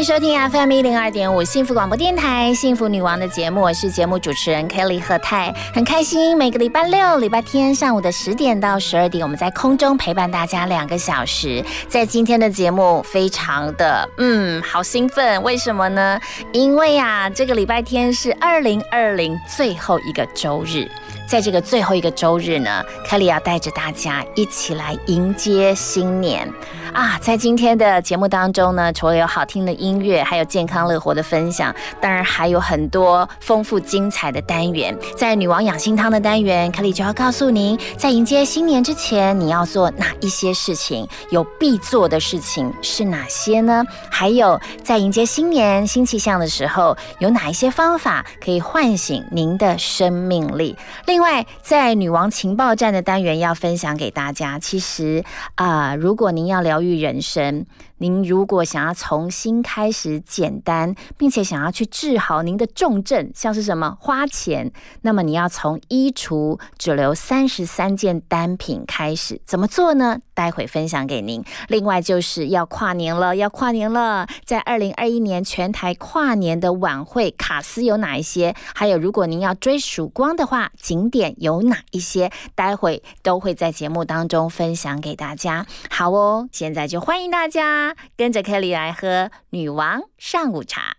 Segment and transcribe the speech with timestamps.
[0.00, 11.62] 迎收听 FM 一零二点五幸福广播电台幸福女王的节目，我是节目主持人 Kelly 贺泰，很开心每个礼拜六、礼拜天上午的十点到十二点，我们在空中陪伴大家两个小时。
[11.86, 16.18] 在今天的节目，非常的嗯，好兴奋，为什么呢？
[16.54, 20.90] 因为呀，这个礼拜天是二零二零最后一个周日。
[21.28, 26.50] 在这个最后一个周日呢，凯莉要带着大家一起来迎接新年
[26.92, 27.18] 啊！
[27.20, 34.96] 在今天的节目当中呢，除了有好听的音乐，还有健康乐活的分享，当然还有很多丰富精彩的单元。
[35.16, 41.06] 在女王养心汤的单元，凯莉就要告诉您，在迎接新年之前，你要做哪一些事情？
[41.30, 43.84] 有必做的事情是哪些呢？
[44.10, 50.76] 还有在迎接新年新气象的时候，有哪一些方法可以唤醒您的生命力？
[51.06, 54.58] 另外，在女王情报站的单元要分享给大家。
[54.58, 57.66] 其实啊，如果您要了疗愈人生。
[58.00, 70.20] 您如果想要重新开始简单，并且想要去治好您的重症，像是什么花钱，那么你要从衣橱只留三十三件单品开始，怎么做呢？
[70.32, 71.44] 待会分享给您。
[71.68, 78.54] 另外就是要跨年了，要跨年了，在二零二一年全台跨年的晚会卡司有哪一些？
[78.74, 82.32] 还有如果您要追曙光的话，景点有哪一些？
[82.54, 85.66] 待会都会在节目当中分享给大家。
[85.90, 87.89] 好哦，现在就欢迎大家。
[88.16, 90.94] 跟着 Kelly 来喝女王上午茶，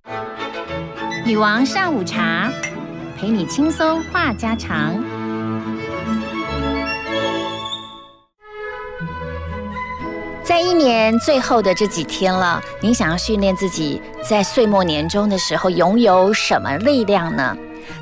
[1.25, 2.51] 女王上午茶
[3.17, 5.03] 陪你轻松话家常。
[10.43, 17.55] 在一年最后的这几天了，您想要训练自己在岁末年终的时候拥有什么力量呢？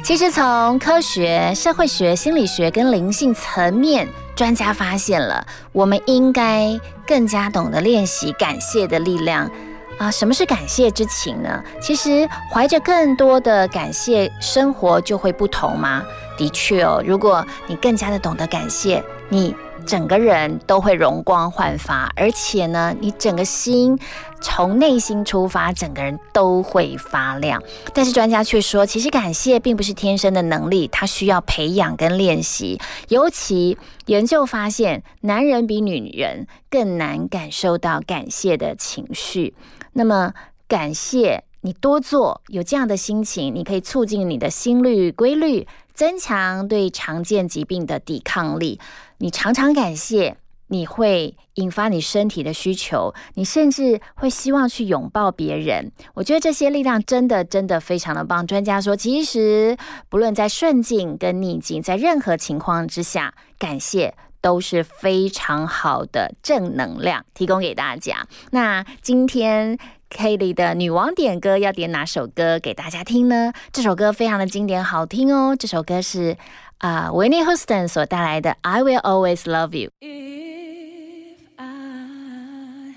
[0.04, 4.08] 其实从科学、社会学、心理学跟灵性层面。
[4.40, 9.52] 专家发现了，我们应该更加懂得练习感谢的力量
[9.98, 10.10] 啊！
[10.10, 11.62] 什么是感谢之情呢？
[11.82, 16.02] 其实怀着更多的感谢，生活就会不同吗？
[16.38, 19.54] 的确哦，如果你更加的懂得感谢，你。
[19.90, 23.98] 整个人都会容光焕发，而且呢，你整个心
[24.40, 27.60] 从内心出发，整个人都会发亮。
[27.92, 32.80] 但是专家却说，其实感谢并不是天生的能力，它需要培养跟练习。
[33.08, 39.56] 尤其研究发现，男人比女人更难感受到感谢的情绪。
[39.94, 40.34] 那么，
[40.68, 45.68] 感谢你多做，有这样的心情，你可以促进你的心率规律。
[45.96, 48.80] 增强对常见疾病的抵抗力。
[49.20, 50.38] 你常常感谢，
[50.68, 55.92] 你会引发你身体的需求，你甚至会希望去拥抱别人。
[56.14, 58.48] 我觉得这些力量真的真的非常的棒。
[58.48, 59.78] 专家说，其实
[60.10, 68.26] 不论在顺境跟逆境，在任何情况之下，感谢都是非常好的正能量，提供给大家。
[68.52, 69.78] 那今天。
[70.10, 73.54] Kelly 的女王点歌要点哪首歌给大家听呢？
[73.72, 75.56] 这首歌非常的经典，好听哦。
[75.56, 76.36] 这首歌是
[76.80, 79.90] 啊，Whitney Houston 所带来的《I Will Always Love You》。
[80.02, 82.96] If I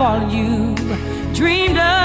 [0.00, 0.74] All you
[1.34, 1.99] dreamed of.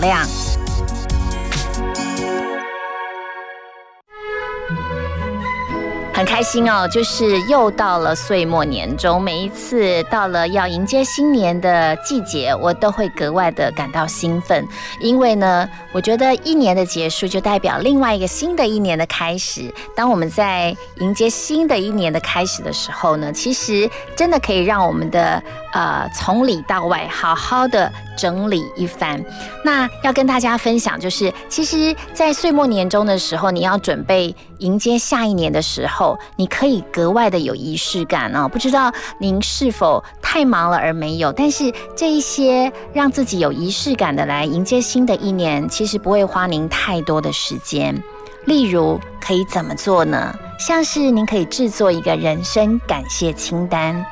[0.00, 0.26] 能量。
[6.12, 14.68] 很开心哦，就是又到了岁末年终，每一次到了要迎接新年的季节，我都会格外的感到兴奋，
[15.00, 19.72] 因为呢，我觉得一年的结束就代表另外一个新的一年的开始。
[19.96, 25.42] 当我们在迎接新的一年的开始的时候呢，其实真的可以让我们的
[25.72, 27.90] 呃从里到外好好的
[28.20, 29.24] 整理一番。
[29.64, 38.46] 那要跟大家分享，就是其实，在岁末年终的时候，你要准备迎接下一年的时候，你可以格外的有仪式感哦。
[38.46, 41.32] 不知道您是否太忙了而没有？
[41.32, 48.02] 但是这一些让自己有仪式感的来迎接新的一年，其实不会花您太多的时间。
[48.46, 50.34] 例如，可以怎么做呢？
[50.58, 54.04] 像是您可以制作一个人生感谢清单，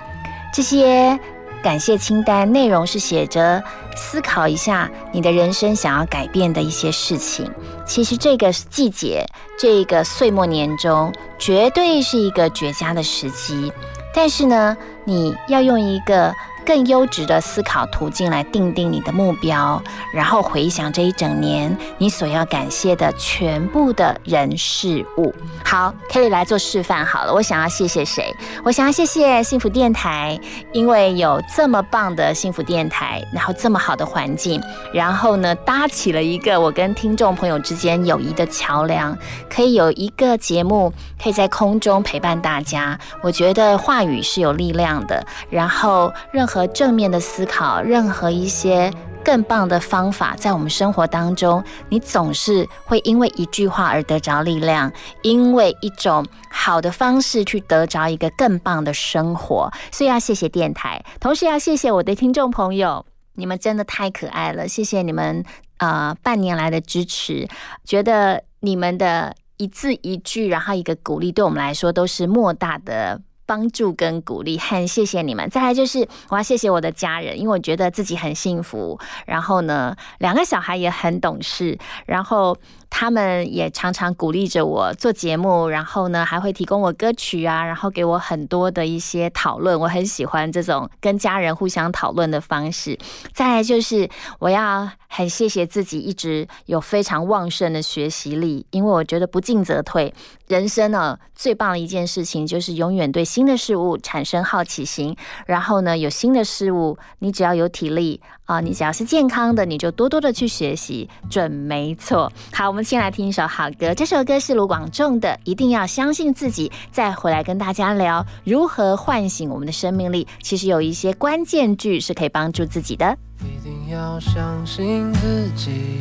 [0.55, 1.19] 这些
[1.63, 3.63] 感谢清单内容是写着
[3.97, 7.51] 思考一下你的人生想要改变的一些事情。
[7.85, 9.25] 其实这个季节，
[9.59, 13.73] 这个岁末年终，绝对是一个绝佳的时机。
[14.15, 16.33] 但是呢，你要用一个
[16.69, 19.83] 更优质的思考途径来定定你的目标，
[20.13, 25.35] 然后回想这一整年你所要感谢的全部的人事物。
[25.65, 27.33] 好，Kelly 来做示范好了。
[27.33, 28.37] 我想要谢谢谁？
[28.63, 30.39] 我想要谢谢幸福电台，
[30.75, 39.17] 因为有这么棒的幸福电台，然后这么好的环境，然后呢搭起了一个我跟听众朋友之间友谊的桥梁，
[39.49, 42.99] 可以有一个节目可以在空中陪伴大家。
[43.23, 48.93] 我觉得话语是有力量的，然后任何和正面的思考，任何一些。
[49.25, 54.91] 更棒的方法，在我们生活当中，你总是会因为一句话而得着力量，
[55.23, 59.71] 因为一种好的方式去得着一个更棒的生活。
[59.93, 63.05] 所以要谢谢电台，同时要谢谢我的听众朋友。
[63.35, 65.45] 你们真的太可爱了，谢谢你们
[65.77, 67.47] 呃半年来的支持，
[67.85, 73.21] 觉得你们的一字一句，然后一个鼓励，对我们来说都是莫大的。
[73.49, 75.49] 帮助跟鼓励，很谢谢你们。
[75.49, 79.01] 再来就是我要谢谢我的家人，因为我觉得自己很幸福。
[79.25, 82.55] 然后呢，两个小孩也很懂事，然后
[82.91, 89.79] 他们也常常鼓励着我做节目，然后呢还会提供我歌曲啊，然后给我很多的一些讨论。
[89.79, 92.99] 我很喜欢这种跟家人互相讨论的方式。
[93.33, 100.13] 再来就是我要很谢谢自己一直有非常旺盛的学习力，因为我觉得不进则退。
[100.49, 105.15] 人生呢最棒的一件事情就是永远对新的事物产生好奇心，
[105.47, 112.33] 然后呢有新的事物，你只要有体力啊，你只要是健康的，你就多多的去学习，准没错。
[112.51, 120.27] 好，我们先来听一首好歌，这首歌是卢广仲的《一定要相信自己》，再回来跟大家聊如何唤醒我们的生命力。
[120.41, 123.15] 其实有一些关键句是可以帮助自己的。
[123.41, 126.01] 一定要相信自己，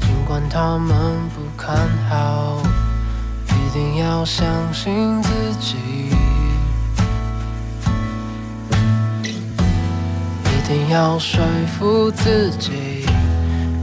[0.00, 1.76] 尽管他们不看
[2.08, 2.60] 好。
[3.46, 5.76] 一定要相信自己，
[10.62, 11.40] 一定要说
[11.76, 13.04] 服自己，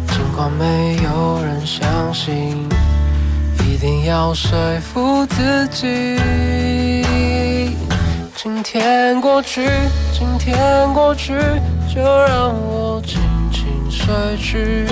[0.07, 2.69] 尽管没有人相信。
[3.67, 7.05] 一定要说服自己，
[8.33, 9.69] 今天过去，
[10.13, 10.57] 今天
[10.93, 11.33] 过去，
[11.93, 13.19] 就让我轻
[13.51, 14.86] 轻睡去，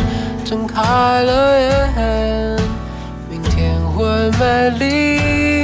[0.44, 2.58] 睁开了眼。
[3.30, 4.06] 明天会
[4.38, 5.57] 美丽。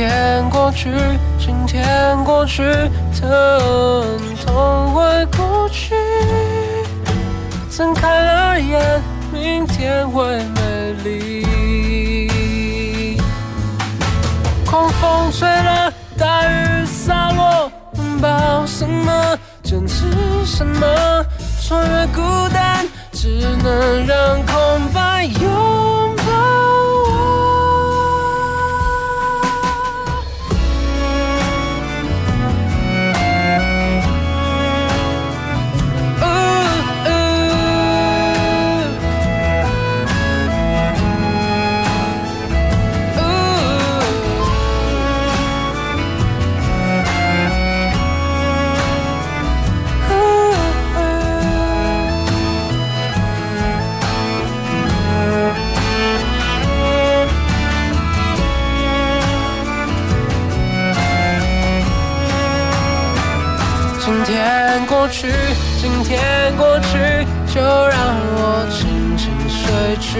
[0.00, 0.88] 天过去，
[1.38, 2.62] 今天过去，
[3.20, 5.94] 疼痛会过去。
[7.70, 11.46] 睁开了眼，明天会美丽。
[14.64, 19.38] 狂风吹了，大雨洒落，拥抱什么？
[19.62, 20.06] 坚持
[20.46, 21.26] 什么？
[21.62, 22.22] 穿越孤
[22.54, 23.28] 单，只
[23.62, 25.99] 能让空白有。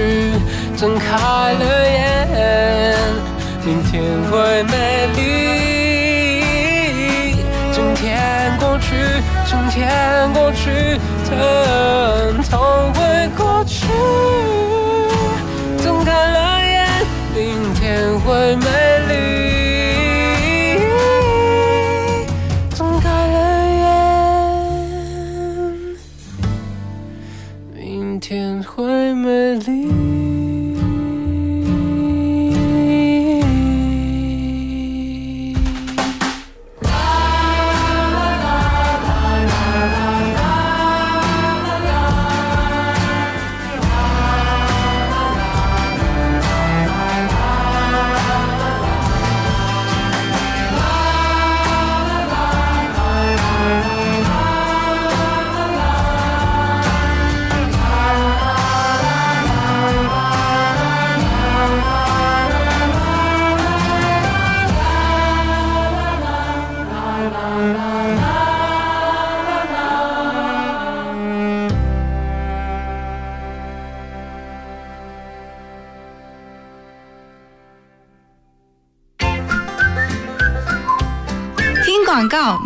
[0.00, 0.33] 去。
[0.76, 1.07] 睁开
[1.52, 2.97] 了眼，
[3.64, 5.21] 明天会美丽。
[7.73, 8.97] 今天过去，
[9.45, 9.78] 今天
[10.33, 11.30] 过去，疼
[12.50, 12.92] 痛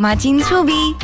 [0.05, 0.75] 告马金粗逼。
[1.01, 1.04] 现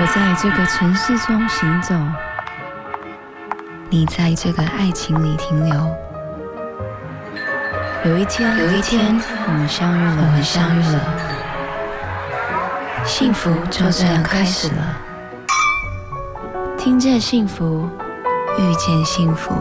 [0.00, 1.92] 我在这个城市中行走，
[3.90, 5.74] 你在这个爱情里停留。
[8.04, 11.00] 有一天，有一天，我们相遇了，我们相遇了。
[13.04, 14.96] 幸福就这样开始了。
[16.78, 17.88] 听见幸福，
[18.56, 19.52] 遇见幸福。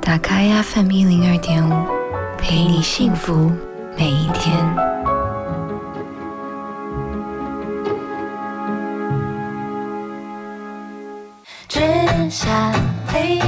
[0.00, 1.86] 打开 FM 一零二点五，
[2.38, 3.52] 陪你幸福
[3.98, 4.91] 每一天。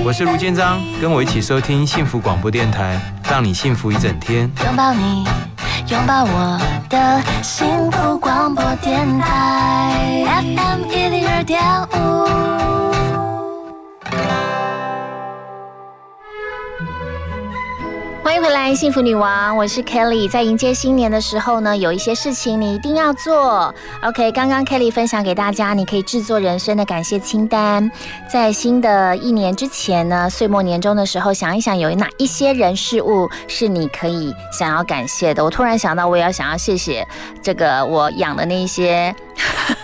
[0.04, 4.50] 我是卢建章，跟我一起收听幸福广播电台，让你幸福一整天。
[4.62, 5.25] 拥抱你，
[5.88, 11.58] 拥抱我的幸福广播电台，FM 一零二点
[11.94, 13.13] 五。
[18.34, 20.28] 欢迎回来，幸福女王，我是 Kelly。
[20.28, 23.72] 在迎接新年的时候呢，有一些事情你一定要做。
[24.02, 27.88] OK，刚刚 Kelly 分享给大家，你可以制作人生的感谢清单。
[28.28, 35.44] 在新的一年之前呢，岁末年终的时候，想一想有哪一些人事物是你可以想要感谢的。
[35.44, 37.06] 我突然想到，我也要想要谢谢
[37.40, 39.14] 这个我养的那些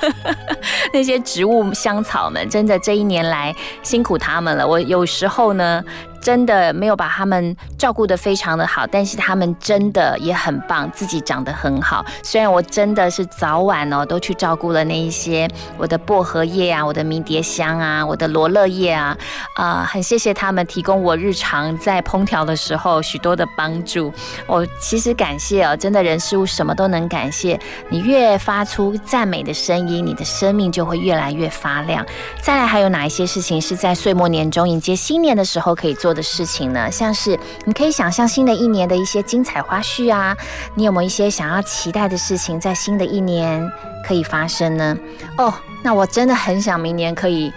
[0.92, 4.66] 那些植物香草们，真的这一年来辛苦他们了。
[4.66, 5.82] 我有时候呢。
[6.22, 12.04] 真的没有把他们照顾得非常的好，但是他们真的也很棒，自己长得很好。
[12.22, 15.48] 虽然我真的是早晚哦都去照顾了那一些
[15.78, 19.16] 我的薄荷叶啊、我的迷迭香啊、我的罗勒叶啊，
[19.56, 24.12] 啊，很谢谢他们提供我日常在烹调的时候许多的帮助。
[24.46, 27.58] 我其实感谢哦，真的人事物什么都能感谢。
[27.88, 32.04] 你越发出赞美的声音，你的生命就会越来越发亮。
[32.42, 36.10] 再来还有哪一些事情是在岁末年中迎接新年的时候可以做？
[36.10, 40.36] 的事情呢，像是你可以想象新的一年的一些精彩花絮啊，
[40.74, 43.70] 你有没有一些想要期待的事情在新的一年
[44.04, 44.98] 可以发生呢？
[45.38, 45.54] 哦，
[45.84, 47.52] 那我真的很想明年可以。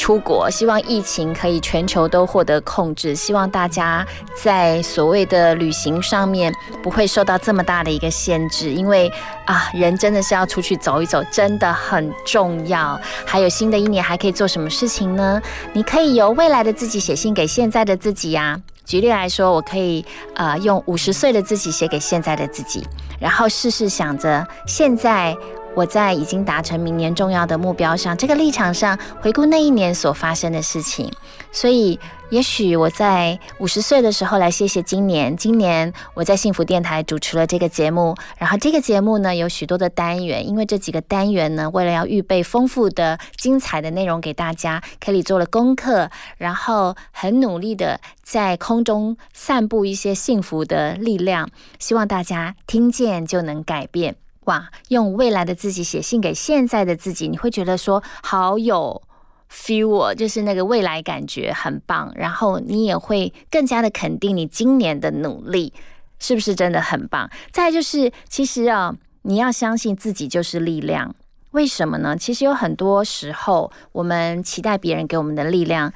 [0.00, 3.14] 出国，希望疫情可以全球都获得控制。
[3.14, 4.04] 希望大家
[4.34, 6.50] 在所谓的旅行上面
[6.82, 9.12] 不会受到这么大的一个限制，因为
[9.44, 12.98] 啊，人真的是要出去走一走，真的很重要。
[13.26, 15.38] 还有新的一年还可以做什么事情呢？
[15.74, 18.58] 你可以由未来的自己写信给现在的自己呀。
[18.86, 20.02] 举例来说，我可以
[20.34, 22.82] 呃用五十岁的自己写给现在的自己，
[23.20, 25.36] 然后试试想着现在。
[25.74, 31.10] 我在已经达成明年重要的目标上，这个立场上回顾那一年所发生的事情，
[31.52, 35.36] 所以也许我在五十岁的时候来谢谢今年。
[35.36, 54.16] 今年我在幸福电台主持了这个节目，然后这个节目呢有许多的单元，因为这几个单元呢，为了要预备丰富的、精彩的内容给大家可以做了功课，然后很努力的在空中散布一些幸福的力量，希望大家听见就能改变。
[54.50, 54.68] 哇！
[54.88, 59.00] 用未来的自己写信给现在的自己，你会觉得说好有
[59.48, 62.12] feel，就是那个未来感觉很棒。
[62.16, 65.72] 然后你也会更加的肯定你今年的努力，
[66.18, 67.30] 是不是真的很棒？
[67.52, 71.14] 再就是，其实啊，你要相信自己就是力量。
[71.52, 72.16] 为什么呢？
[72.16, 75.92] 其实有很多时候，我们期待别人给我们的力量，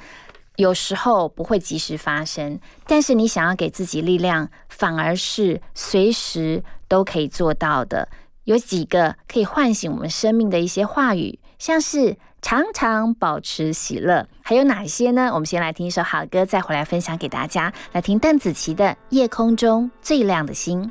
[0.55, 2.57] 有时候不会及时发生。
[2.87, 8.07] 但是你想要给自己力量，反而是随时都可以做到的。
[8.45, 15.31] 有几个可以唤醒我们生命的一些话语，像是常常保持喜乐，还有哪些呢？
[15.33, 17.73] 我们先来听一首好歌，再回来分享给大家。
[17.91, 20.83] 来听邓紫棋的《夜空中最亮的星》。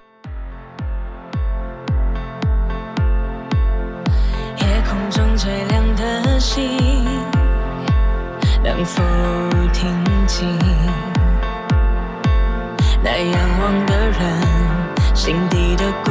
[4.59, 6.77] 夜空中最亮的星，
[8.65, 9.01] 能否
[9.73, 9.95] 听
[10.27, 10.59] 清
[13.01, 16.11] 那仰望的人心底的孤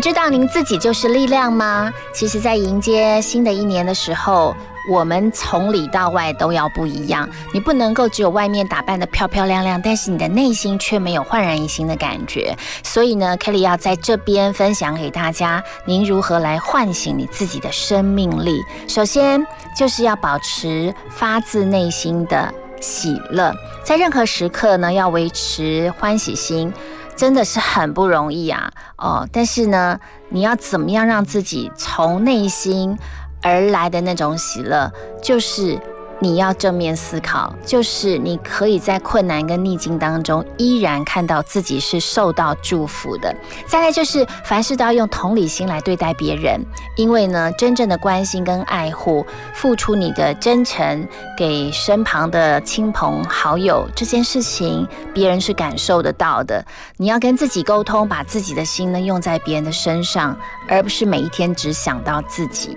[0.00, 1.92] 知道您自己就是力量吗？
[2.14, 4.56] 其实，在迎接新的一年的时候，
[4.88, 7.28] 我们从里到外都要不一样。
[7.52, 12.56] 你不能够只有外面打扮的漂漂亮亮，但是你的内心却没有焕然一新的感觉。
[12.82, 18.62] 所以呢，Kelly 要在这边分享给大家，您如何来唤醒你自己的生命力。
[18.88, 23.52] 首先，就是要保持发自内心的喜乐，
[23.84, 26.72] 在任何时刻呢，要维持欢喜心。
[27.20, 32.98] 真的是很不容易啊，哦，但是呢，你要怎么样让自己从内心
[33.42, 34.90] 而来的那种喜乐，
[35.22, 35.78] 就是。
[36.22, 43.34] 你要正面思考，就是你可以在困难跟逆境当中，依然看到自己是受到祝福的。
[43.66, 46.60] 再来就是，凡事都要用同理心来对待别人，
[46.94, 56.62] 因为呢，真正的关心跟爱护，付出你的真诚给身旁的亲朋好友，这件事情别人是感受得到的。
[56.98, 60.36] 你要跟自己沟通，把自己的心呢用在别人的身上，
[60.68, 62.76] 而不是每一天只想到自己。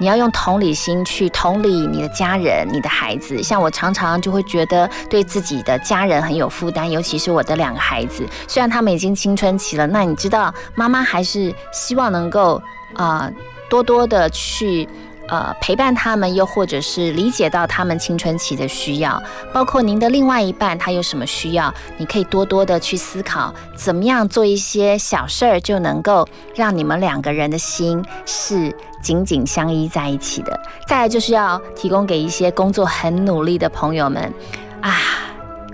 [0.00, 3.40] 你要用同理心去同理你的家人、你的孩子。
[3.42, 8.26] 像我常常就会觉得对自己的家人很有负担，尤其是我的两个孩子。
[8.48, 12.60] 虽然他们已经青春期了，那你知道，妈妈还是希望能够
[12.94, 13.30] 啊
[13.68, 14.88] 多多的去。
[15.30, 30.60] 呃，陪伴他们，又或者是理解到他们青春期的需要，包括您的另外一半他有什么需要，你可以多多的去思考，怎么样做一些小事儿，就能够让你们两个人的心是紧紧相依在一起的。
[30.88, 34.34] 再来就是要提供给一些工作很努力的朋友们
[34.80, 34.96] 啊，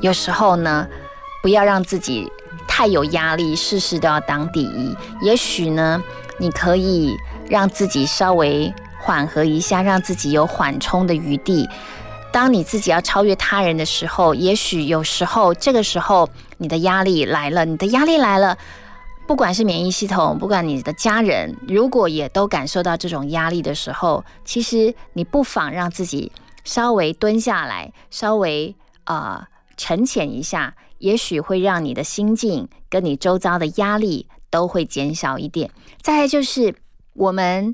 [0.02, 0.86] 有时候呢，
[1.42, 2.30] 不要让自己
[2.68, 4.94] 太有压力，事事都要当第一。
[5.22, 6.02] 也许呢，
[6.38, 7.16] 你可以
[7.48, 8.70] 让自己稍微。
[9.06, 11.68] 缓和一下，让自己有缓冲的余地。
[12.32, 18.58] 当你自己要超越他人的时候，也许有时候这个时候你的压力来了，你的压力来了，
[19.24, 26.32] 不管是免疫系统，不管你的家人，如果也都感受到这种压力的时候，其实你不妨让自己
[26.64, 29.40] 稍微蹲下来，稍微呃
[29.76, 35.70] 沉潜一下，也许会让你的心境跟你周遭的压力都会减少一点。
[36.02, 36.74] 再来就是
[37.12, 37.72] 我们。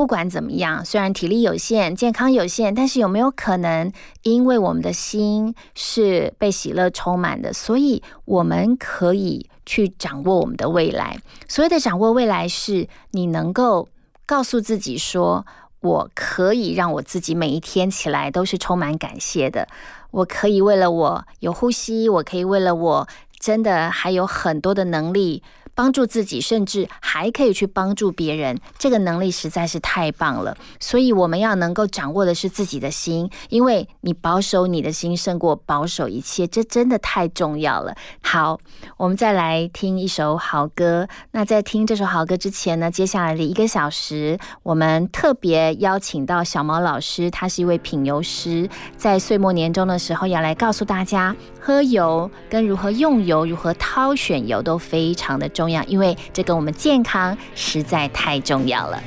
[0.00, 11.18] 不管怎么样，虽然体力有限、健康有限，但是有没有可能，因为我们的心是被喜乐充满的，所以我们可以去掌握我们的未来。
[11.46, 13.90] 所谓的掌握未来，是你能够
[14.24, 15.44] 告诉自己说
[15.82, 19.68] ：“我可以让我自己每一天起来都是充满感谢的。
[20.12, 23.06] 我可以为了我有呼吸，我可以为了我
[23.38, 25.42] 真的还有很多的能力。”
[25.80, 30.54] 帮助自己，甚至还可以去帮助别人，这个能力实在是太棒了。
[30.78, 37.94] 所以我们要能够掌握的是自己的心，因为你保守你的心胜过保守一切，这真的太重要了。
[38.20, 38.60] 好，
[38.98, 41.08] 我们再来听一首好歌。
[41.30, 55.48] 那在听这首好歌之前呢，接下来的一个小时，我们特别邀请到小毛老师，他是一位品油师，在岁末年终的时候要来告诉大家，喝油跟如何用油、如何挑选油都非常的。
[55.60, 59.02] 重要，因为这跟我们健康实在太重要了。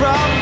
[0.00, 0.39] From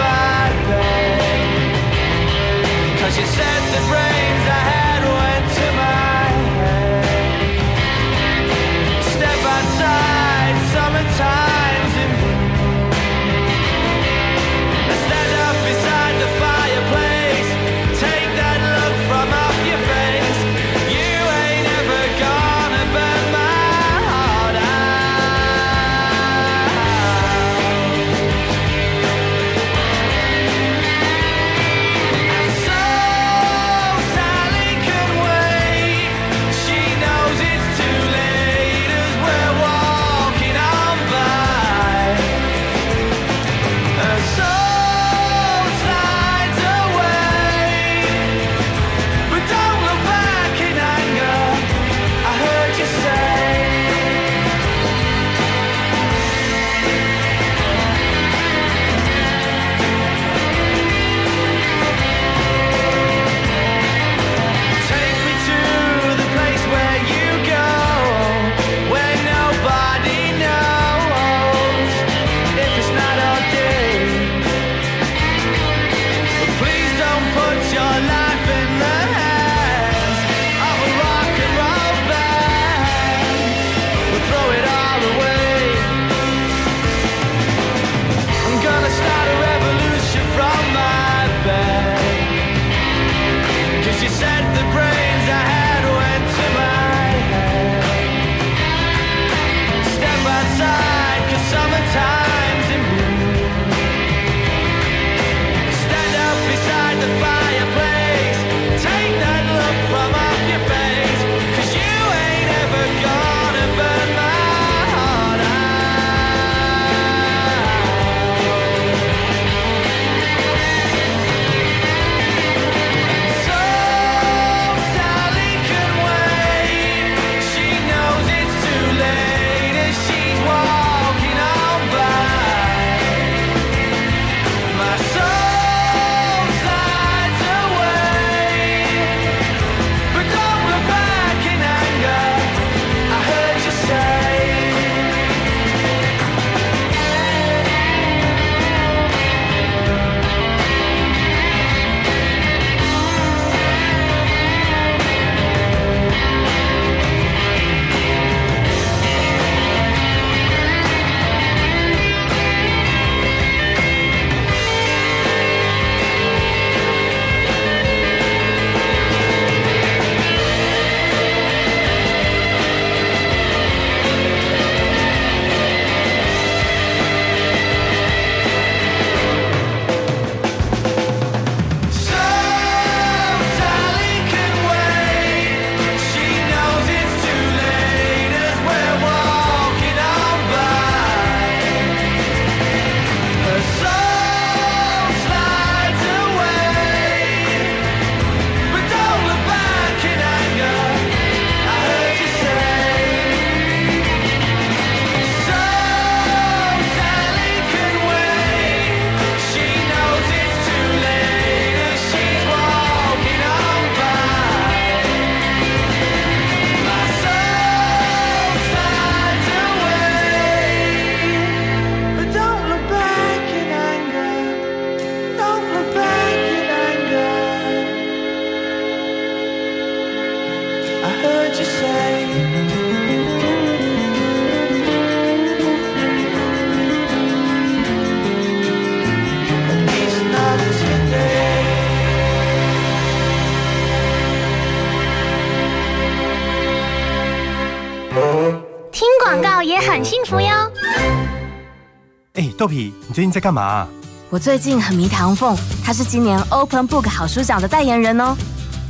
[253.29, 253.87] 近在干嘛？
[254.31, 258.35] 我最近很迷唐凤，他是今年 Open Book 好书奖的代言人哦。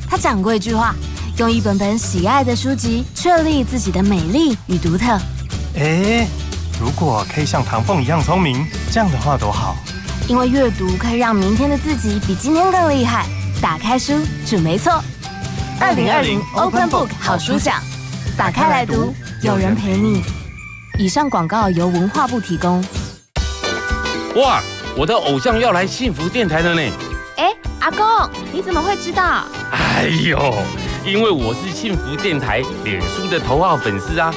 [0.09, 0.95] 他讲过一句话：
[1.39, 5.19] 用一本本喜爱的书籍，确立自己的美丽与独特。
[5.77, 6.25] 哎，
[6.81, 9.77] 如果可以像唐凤一样聪明，这样的话多好。
[10.29, 13.27] 因为阅读可以让明天的自己比今天更厉害。
[13.61, 14.13] 打开书
[14.47, 15.03] 准没错。
[15.81, 17.83] 二零二零 Open Book 好书奖，
[18.37, 20.23] 打开来读，有人陪你。
[20.97, 22.85] 以上广告由文化部提供。
[24.39, 24.63] 哇，
[24.97, 26.81] 我的偶像要来幸福电台了呢！
[27.39, 28.07] 哎，阿公，
[28.53, 29.43] 你怎么会知道？
[29.73, 30.55] 哎呦，
[31.05, 34.33] 因为我是幸福电台脸书的头号粉丝啊！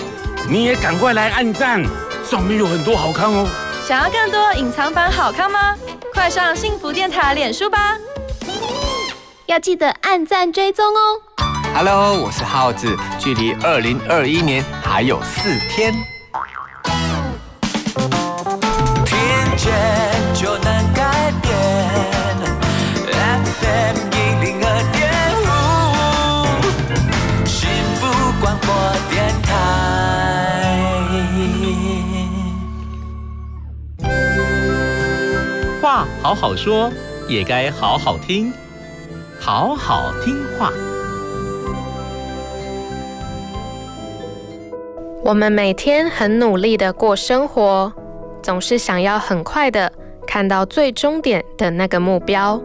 [0.49, 1.83] 你也赶快来按赞，
[2.25, 3.47] 上面有很多好看哦。
[3.87, 5.75] 想要更多隐藏版好看吗？
[6.11, 7.95] 快上幸福电台脸书吧！
[9.45, 11.21] 要记得按赞追踪哦。
[11.75, 15.93] Hello，我是耗子，距离二零二一年还有四天。
[19.63, 19.71] 见
[20.33, 21.53] 就能改变
[23.05, 24.99] ，FM 一零二点
[25.45, 25.47] 五，
[27.45, 27.59] 幸
[27.99, 28.01] 福
[28.41, 28.67] 广播
[29.11, 29.45] 电台。
[35.79, 36.91] 话好好说，
[37.29, 38.51] 也该好好听。
[39.39, 40.71] 好好听话。
[45.23, 47.93] 我们每天很努力的过生活，
[48.41, 49.91] 总是想要很快的
[50.27, 52.61] 看到最终点的那个目标。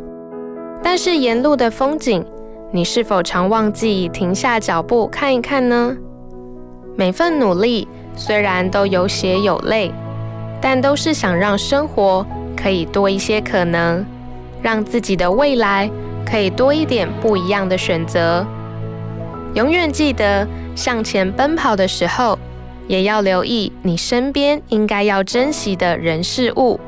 [0.82, 2.24] 但是沿路的风景，
[2.72, 5.96] 你是否常忘记停下脚步看一看呢？
[6.96, 9.92] 每份努力虽然都有血有泪，
[10.60, 12.24] 但都是想让生活
[12.56, 14.04] 可以多一些可能，
[14.62, 15.90] 让自己的未来。
[16.28, 18.44] 可以多一点不一样的选择。
[19.54, 22.36] 永远记得向前奔跑的时候，
[22.86, 26.78] 也要留意你身边应该要珍惜的人事物。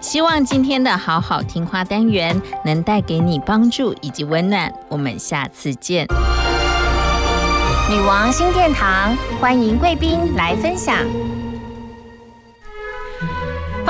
[0.00, 4.72] 希望今天的好好听话单元能带给你帮助以及温暖。
[4.88, 6.06] 我们下次见。
[7.88, 10.96] 女王新殿堂，欢迎贵宾来分享。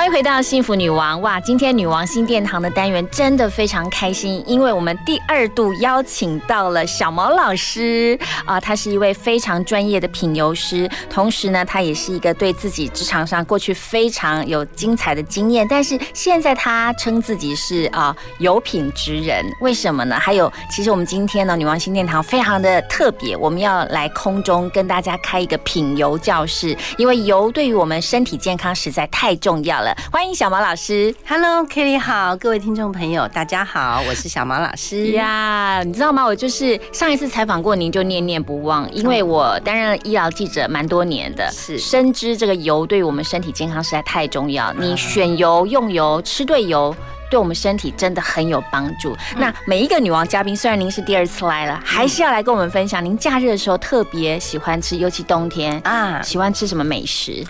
[0.00, 1.38] 欢迎回到幸福女王哇！
[1.38, 20.18] 今天女王新殿堂的单元真的非常开心，因为我们第二度邀请到了小毛老师啊，他是一位非常专业的品油师，同时呢，他也是一个对自己职场上过去非常有精彩的经验，但是现在他称自己是啊有品职人，为什么呢？
[20.18, 29.89] 还有，其实我们今天呢，女王新殿堂非常的特别，我们要来空中跟大家开一个品油教室，因为油对于我们身体健康实在太重要了。
[30.12, 35.82] 欢迎小毛老师，Hello，Kelly 好，各位听众朋友，大家好，我是小毛老师呀。
[35.84, 36.24] 你知道吗？
[36.24, 44.72] 我就是上一次采访过您就念念不忘，因为我担任医疗记者蛮多年的，是深知这个油对于我们身体健康实在太重要。
[44.74, 46.94] 你选油、用油、吃对油，
[47.30, 49.16] 对我们身体真的很有帮助。
[49.36, 57.44] 那每一个女王嘉宾，虽然您是第二次来了，还是要来跟我们分享，您假日的时候特别喜欢吃，尤其冬天啊，喜欢吃什么美食？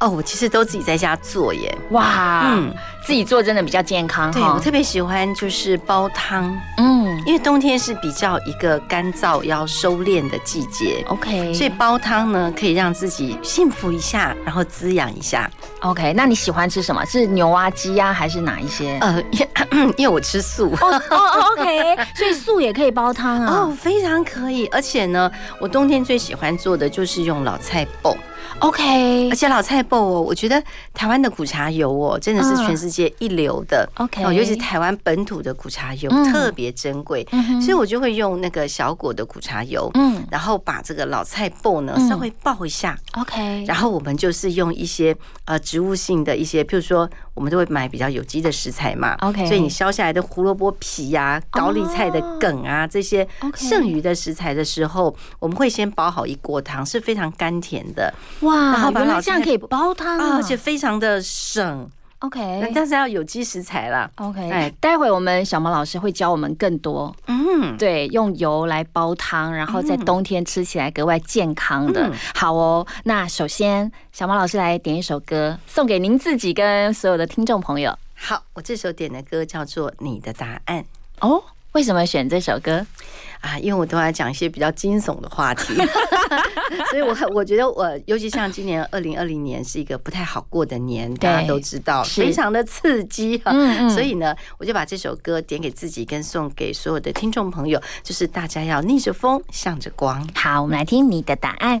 [0.00, 1.76] 哦，我其实都自己在家做耶。
[1.90, 4.32] 哇，嗯，自己做真的比较健康。
[4.32, 11.04] 对我特别喜欢就是煲汤，嗯，因为冬天是比较一个干燥要收敛的季节。
[11.08, 15.50] OK，所以煲汤呢可以让自己幸福一下，然后滋养一下。
[15.80, 17.04] OK，那你喜欢吃什么？
[17.04, 18.96] 是牛啊、鸡呀，还是哪一些？
[19.02, 19.22] 呃，
[19.98, 20.72] 因为我吃素。
[20.80, 23.52] 哦哦，OK，所以素也可以煲汤啊。
[23.52, 24.66] 哦，非常可以。
[24.68, 28.16] 而且呢，我冬天最喜欢做的就是用老菜脯。
[28.60, 33.88] OK，而且老菜爆哦，我觉得台湾的苦茶油哦，真的是全世界一流的。
[33.96, 37.26] OK，尤其台湾本土的苦茶油特别珍贵，
[37.60, 45.16] 所以我就会用那个小果的苦茶油，嗯，然后把这个老菜爆呢稍微爆一下，OK，然后我们就是用一些
[45.46, 58.12] 呃植物性的一些，譬如说我们都会买比较有机的食材嘛，OK，所以你削下来的胡萝卜皮呀、高丽菜的梗啊这些剩余的食材的时候，我们会先煲好一锅汤，是非常甘甜的。
[58.40, 61.90] 哇，然后原来这样可以煲汤啊，而且非常的省。
[62.20, 64.10] OK，但是要有机食材啦。
[64.16, 67.16] OK，哎，待会我们小毛老师会教我们更多。
[67.28, 72.12] 嗯，对，用油来煲汤，然后在冬天吃起来格外健康的。
[72.34, 77.98] 好哦，那首先小毛老师来点一首歌，送给您自己跟所有的听众朋友。
[78.14, 80.82] 好，我这首点的歌叫做《你的答案》。
[81.26, 81.42] 哦，
[81.72, 82.84] 为什么选这首歌？
[83.40, 85.74] 啊，因为我都要讲一些比较惊悚的话题，
[86.90, 93.52] 所以我我觉得我尤其像今年二零二零年是一个不太好过的年，大家都知道，非常的刺激哈。
[93.88, 100.28] 所以呢，我就把这首歌点给自己，跟送给所有的听众朋友，就是大家要逆着风，向着光。
[100.34, 101.80] 好，我们来听你的答案。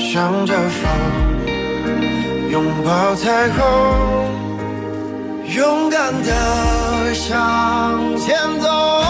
[0.00, 0.90] 向着风，
[2.50, 3.62] 拥抱彩虹，
[5.54, 9.09] 勇敢的向前走。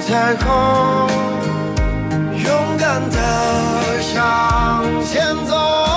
[0.00, 1.08] 彩虹，
[2.42, 5.89] 勇敢的向前走。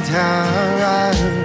[0.00, 1.35] 找到答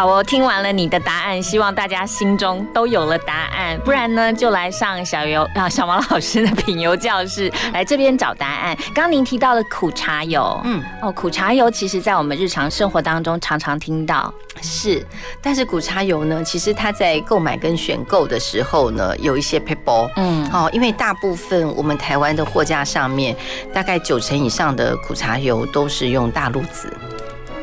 [0.00, 3.78] 好哦，听完了你的答案，希望大家心中都有了答案。
[3.80, 8.74] 不然呢，就来上小游啊小毛老师的品油教室，来这边找答案。
[8.94, 14.32] 刚刚您提到了苦茶油，嗯，哦，苦茶油其实在我们日常生活当中常常听到，
[14.62, 15.06] 是。
[15.42, 23.36] 但是苦茶油呢，其实它在购买跟选购的时候呢，有一些 people，嗯，哦，因为大部分我们台湾的货架上面，
[23.70, 26.90] 大概九成以上的苦茶油都是用大陆籽。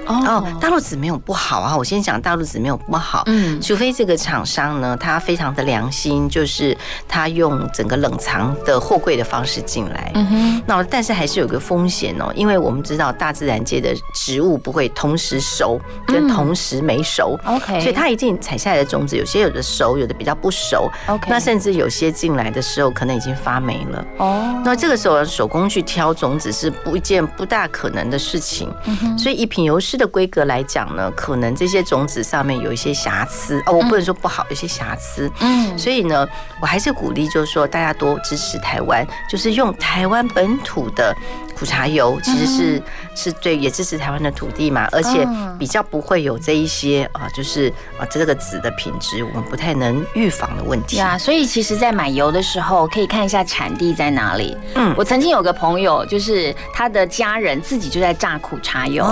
[0.08, 6.76] 哦，大陆籽没有不好啊，我先讲大陆籽没有不好，嗯，除非这个厂商呢，他非常的良心，就是
[7.08, 29.97] 他用整个冷藏的货柜的方式进来，嗯哼，那但是还是有个风险哦，因为我们知道大自然界的植物不会同时熟跟同时没熟，OK，所以它一定采下来的种子，有些有的熟，有的比较不熟，OK，那甚至有些进来的时候可能已经发霉了，哦，那这个时候手工去挑种子是不一件不大可能的事情，嗯所以一品油是。
[29.98, 35.28] 吃的规格来讲呢，可能这些种子上面有一些瑕疵哦，我不能说不好，有些瑕疵。
[35.40, 36.28] 嗯，所以呢，
[36.62, 41.16] 我还是鼓励，就是说大家多支持台湾，就是用台湾本土的。
[41.58, 42.82] 苦茶油其实是
[43.16, 45.28] 是对，也支持台湾的土地嘛，而且
[45.58, 47.68] 比较不会有这一些啊，就是
[48.00, 50.98] 啊这个籽的品质我们不太能预防的问题。
[50.98, 54.56] 对啊，所以其实，在买油的时候可以看一下产地在哪里。
[54.76, 59.04] 嗯，我曾经有个朋友，就是他的家人自己就在榨苦茶油，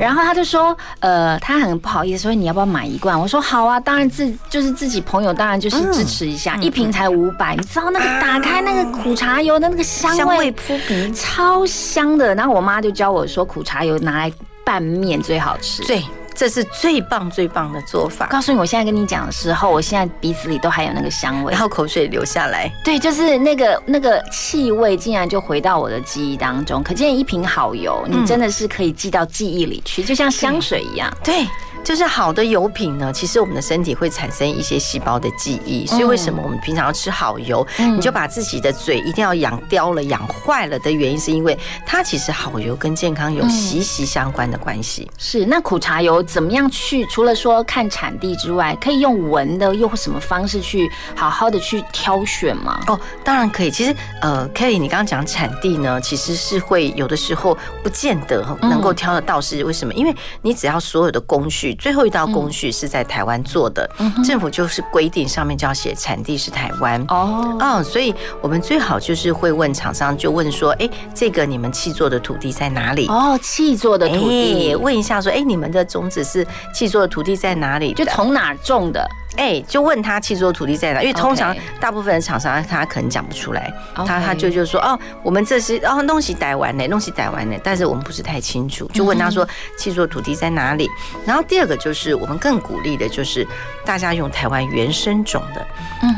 [0.00, 3.20] 然后他就说，呃，他很不好意思说你要不要买一罐？
[3.20, 11.66] 我说好啊，当然自就是自己朋友，当然就是支持一下，一瓶才五百，你知道那个打开那个苦茶油的那个香味扑鼻，超。
[11.82, 14.32] 香的，然后我妈就教我说，苦茶油拿来
[14.64, 15.84] 拌面最好吃。
[15.84, 16.02] 对，
[16.42, 18.26] 这是最棒最棒的做法。
[18.26, 22.68] 告诉你，我现在跟你讲的时候，我现在鼻子里都还有那个香味，然后口水流下来。
[22.82, 26.82] 对，就是那个那个气味，竟然就回到我的记忆当中。
[26.82, 31.08] 可见一瓶好油，你真的是可以记到记忆里去，就像香水一样。
[31.22, 31.46] 对。
[31.84, 37.66] 就是好的油品呢，其实我们的身体会产生一些细胞的记忆，所以为什么我们平常要吃好油？
[37.76, 45.10] 你就把自己的嘴一定要养刁了、养坏了的原因，是因为它其实好油跟健康有息息相关的关系。
[45.18, 47.04] 是那苦茶油怎么样去？
[47.06, 52.80] 除了说看产地之外，可以用闻的，又什么方式去好好的去挑选吗？
[52.86, 53.70] 哦，当然可以。
[53.70, 59.92] 其实呃，Kelly，你刚刚讲产地呢，其实是会有的时候不见得能够挑得到，是为什么？
[59.92, 61.74] 因为你只要所有的工序。
[61.74, 63.88] 最后一道工序是在台湾做的，
[64.24, 73.06] 政府就是规定上面就要写产地是台湾哦，嗯，所以我们最好就是会问厂商，就问说，哎，这个你们气做的土地在哪里？
[73.08, 77.92] 哦，气做的土地，问一下说，哎，你们的种子是气做的土地在哪里？
[77.94, 79.08] 就从哪种的？
[79.36, 81.00] 哎，就问他气作土地在哪？
[81.00, 90.88] 因为通常大部分的厂商他可能讲不出来，他他就就说哦，我们这是哦弄起逮完呢，弄起逮完呢，但是我们不是太清楚，就问他说气作土地在哪里？
[91.24, 93.46] 然后第二个就是我们更鼓励的就是
[93.86, 95.66] 大家用台湾原生种的。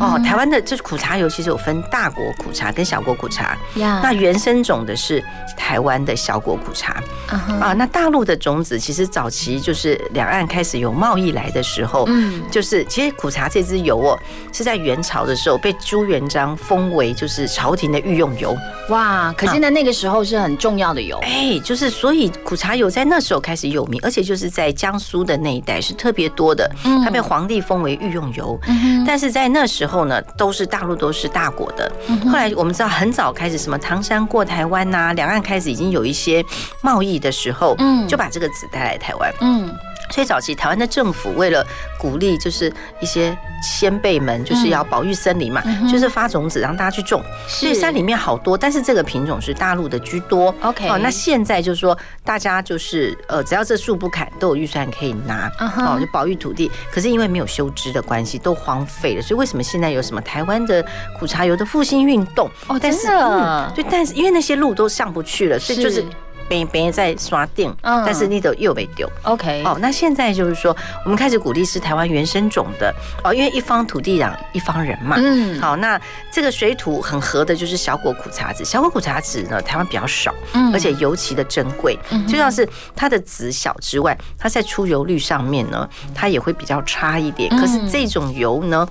[0.00, 5.22] 哦，台湾的这苦茶油其实有分大国苦茶跟小国苦茶，那原生种的是
[5.56, 7.00] 台湾的小国苦茶。
[7.28, 13.03] 啊，那大陆的种子其实早期就是两岸开始有贸易来的时候，嗯，就是其实。
[13.12, 14.18] 苦茶这支油哦，
[14.52, 18.56] 是在元朝的时候被朱元璋封为就是朝廷的御用油。
[18.90, 21.18] 哇，可见在那个时候是很重要的油。
[21.22, 26.70] 哎，就是所以苦茶油在那时候开始有名，而且就是在江苏的那一带是特别多的。
[26.84, 28.58] 嗯，它被皇帝封为御用油。
[28.68, 31.90] 嗯但是在那时候呢，都是大陆都是大国的。
[32.26, 36.42] 后来我们知道很早开始什么唐山过台湾呐，两岸开始已经有一些
[36.82, 39.32] 贸易的时候，嗯，就把这个纸带来台湾。
[39.40, 39.70] 嗯。
[40.10, 41.64] 所以早期台湾的政府为了
[41.98, 47.22] 鼓励，就是一些先辈们就是要保育森林嘛，就是发种子让大家去种。
[47.48, 50.54] 所以山里面好多，但是这个品种是大陆的居多。
[50.60, 56.70] OK，哦，那现在就是说大家就是呃，只要这树不砍，都有预算可以拿哦，就保育土地。
[56.92, 59.22] 可是因为没有修枝的关系，都荒废了。
[59.22, 60.84] 所以为什么现在有什么台湾的
[61.18, 62.48] 苦茶油的复兴运动？
[62.68, 66.04] 哦，真的，对，但是因为那些路都上不去了，所以就是。
[66.48, 69.10] 别别人在刷电，但是你都又被丢。
[69.22, 75.16] OK，哦，那现在就是说，我们开始鼓励是台湾原生种的哦，因为一方土地养一方人嘛。
[75.18, 78.64] 嗯，好，那这个水土很合的，就是小果苦茶籽。
[78.64, 81.98] 小果苦茶籽呢，台湾比较少，嗯，而且尤其的珍贵。
[82.28, 87.48] 就像是它的籽小之外，它在出油率上面呢，它也会比较差一点。
[87.58, 88.86] 可是这种油呢？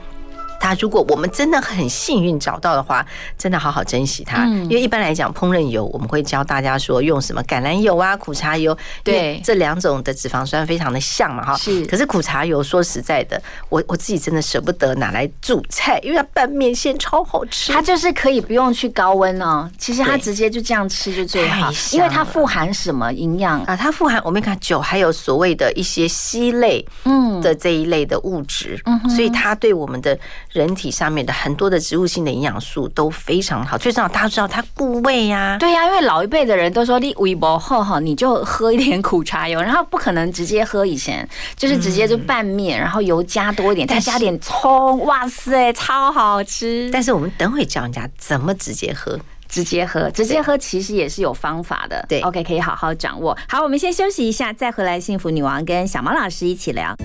[0.64, 3.06] 它如果我们真的很幸运找到的话，
[3.38, 4.46] 真的好好珍惜它。
[4.46, 11.58] 因为一般来讲，烹饪油我们会教大家说用什么橄榄油啊、苦茶油，对这两种的脂肪酸非常的像嘛，哈。
[11.58, 11.86] 是。
[11.88, 17.74] 可是苦茶油说实在的，我我自己真的舍不得拿来煮菜，因为它拌面线超好吃。
[17.74, 23.76] 它就是可以不用去高温哦，其实它直接就这样吃就最好，因为它富含什么营养啊？
[23.76, 30.18] 它富含我们看酒，还有所谓的一些烯类嗯的这一类的物质，嗯，所以它对我们的。
[30.54, 35.58] 人体上面的很多的植物性的营养素都非常好，最重要大家知道它固胃呀。
[35.60, 46.90] 对呀，因为老一辈的人都说你胃不好哈，你就喝一点苦茶油，然后不可能直接喝，以前就是直接就拌面，然后油加多一点，再加点葱，哇塞，超好吃。
[46.94, 52.06] 但是我们等会教人家怎么直接喝，直接喝，直接喝其实也是有方法的。
[52.08, 53.36] 对，OK，可以好好掌握。
[53.50, 55.00] 好，我们先休息一下，再回来。
[55.00, 56.96] 幸福女王跟小毛老师一起聊。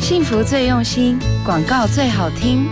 [0.00, 2.66] 幸福最用心，广告最好听。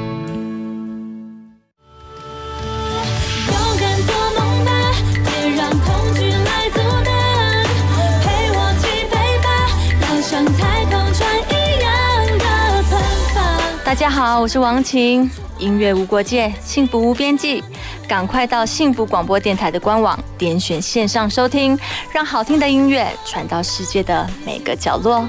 [4.07, 4.71] 做梦吧，
[5.25, 7.13] 别让恐惧来阻挡。
[8.23, 9.49] 陪我起飞吧，
[10.03, 11.53] 要像太空船一
[11.83, 12.45] 样的。
[13.85, 15.31] 大家好，我是王晴。
[15.59, 17.63] 音乐无国界，幸福无边际，
[18.09, 21.79] 赶快到幸福广播电台的官网点选线上收听，
[22.13, 25.29] 让好听的音乐传到世界的每个角落。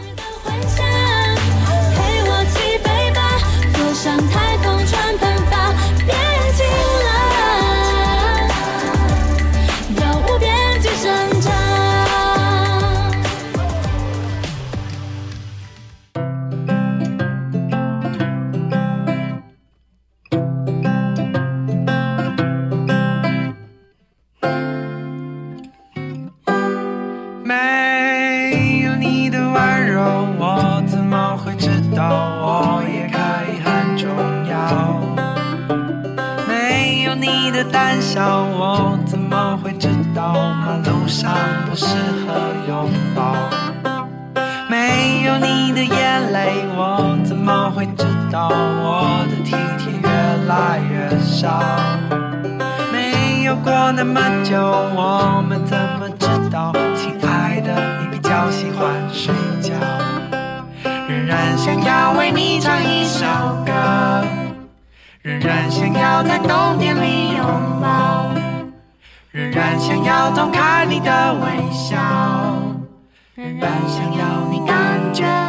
[66.07, 67.45] 要在冬天里拥
[67.81, 68.31] 抱，
[69.31, 71.97] 仍然想要偷看你的微笑，
[73.35, 75.46] 仍然想要你感觉。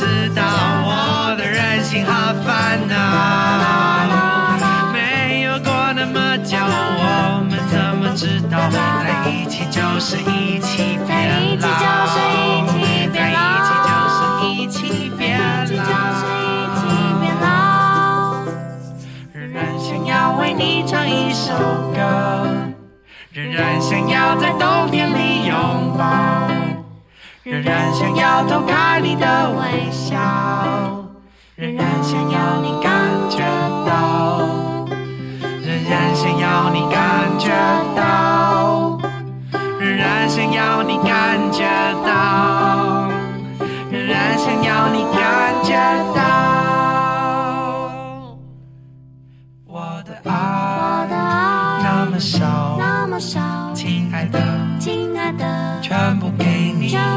[0.00, 0.42] 知道
[0.82, 2.10] 我的任性和
[2.42, 2.94] 烦恼？
[4.94, 8.80] 没有过那么久，我们怎么知道在
[9.28, 11.68] 一起就是一起变老？
[12.16, 12.80] 在一起
[13.84, 15.84] 就是一起变老。
[19.34, 21.52] 仍然想要为你唱一首
[21.92, 22.00] 歌，
[23.32, 26.04] 仍然想要在冬天里拥抱，
[27.42, 30.14] 仍然想要偷看你的微笑，
[31.56, 32.92] 仍然想要你感
[33.30, 33.38] 觉
[33.86, 34.40] 到。
[35.62, 37.48] 仍然想要你感觉
[37.96, 38.98] 到，
[39.78, 41.64] 仍然想要你感觉
[42.04, 43.08] 到，
[43.90, 45.74] 仍然想要你感觉
[46.14, 46.20] 到，
[49.66, 51.06] 我的爱
[51.82, 53.40] 那么少，那么少，
[53.74, 54.38] 亲爱的，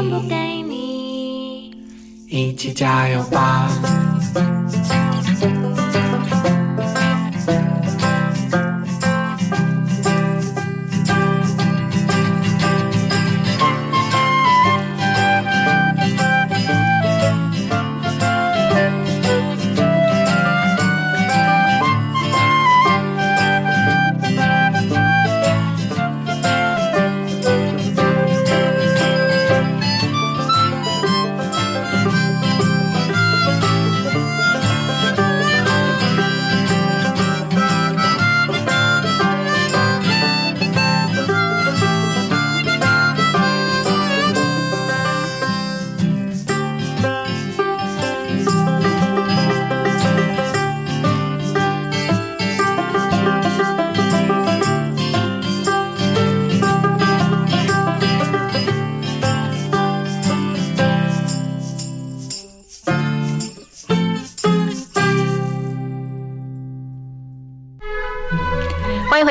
[0.04, 1.74] 全部给你。
[2.28, 3.68] 一起加油吧！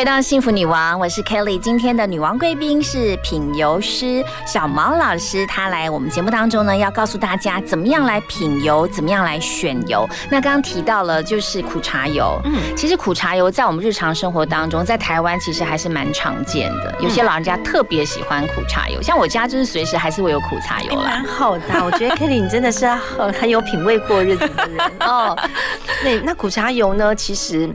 [0.04, 1.58] 回到幸福女王，我是 Kelly。
[1.58, 10.06] 今天的女王贵宾是品油师小毛老师，她来我们节目当中呢，要告诉大家怎么样来品油，怎么样来选油。
[10.30, 16.93] 那刚刚提到了就是苦茶油，嗯，其实苦茶油在我们日常生活当中，在台湾其实还是蛮常见的。
[16.99, 21.12] 有些老人家特别喜欢苦茶油，像我家就是随时还是会有苦茶油啦。
[21.12, 25.34] 蛮好的，我觉得 Kelly 你真的是很很有品味过日子的人 哦。
[26.04, 27.74] 对，那苦茶油呢，其实。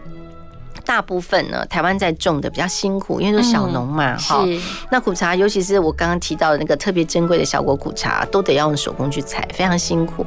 [0.88, 4.58] 大部分呢，台湾在种的比较辛苦，因为都是小农嘛，哈、是
[4.90, 10.24] 那苦茶，尤其是我刚刚提到的那个特别珍贵的小果苦茶，都得要用手工去采，非常辛苦。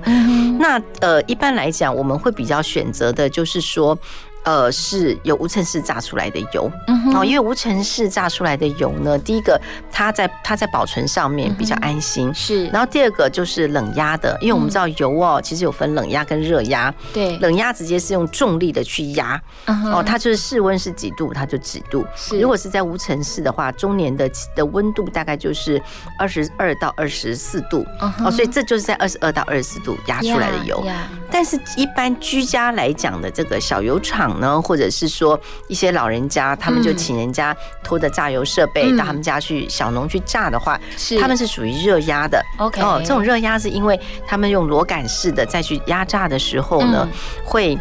[0.59, 3.97] 那呃，一般来讲，我们会比较选择的就是说。
[4.44, 6.72] 呃，是由无尘室榨出来的油，
[7.14, 9.60] 哦，因为无尘室榨出来的油呢，第一个
[9.92, 12.66] 它在它在保存上面比较安心，是。
[12.68, 22.06] 然后第二个就是冷压的，因为我们知道油哦，其实有分冷压跟热压，对，冷压直接是用重力的去压，哦，它就是室温是几度，它就几度。
[22.16, 22.39] 是。
[22.39, 25.82] 如果是在无尘室的话，中年的的温度大概就是
[26.18, 30.84] 二十二到二十四度，哦，所以这就是在二十二到二十四度压出来的油。
[31.32, 42.43] 但是一般居家来讲的这个小油厂呢，或者是说一些老人家，他们就请人家拖着榨油设备到他们家去小农去榨的话，是他们是属于热压的。
[42.57, 47.07] OK 哦，这种热压是因为他们用螺杆式的再去压榨的时候呢，
[47.43, 47.77] 会。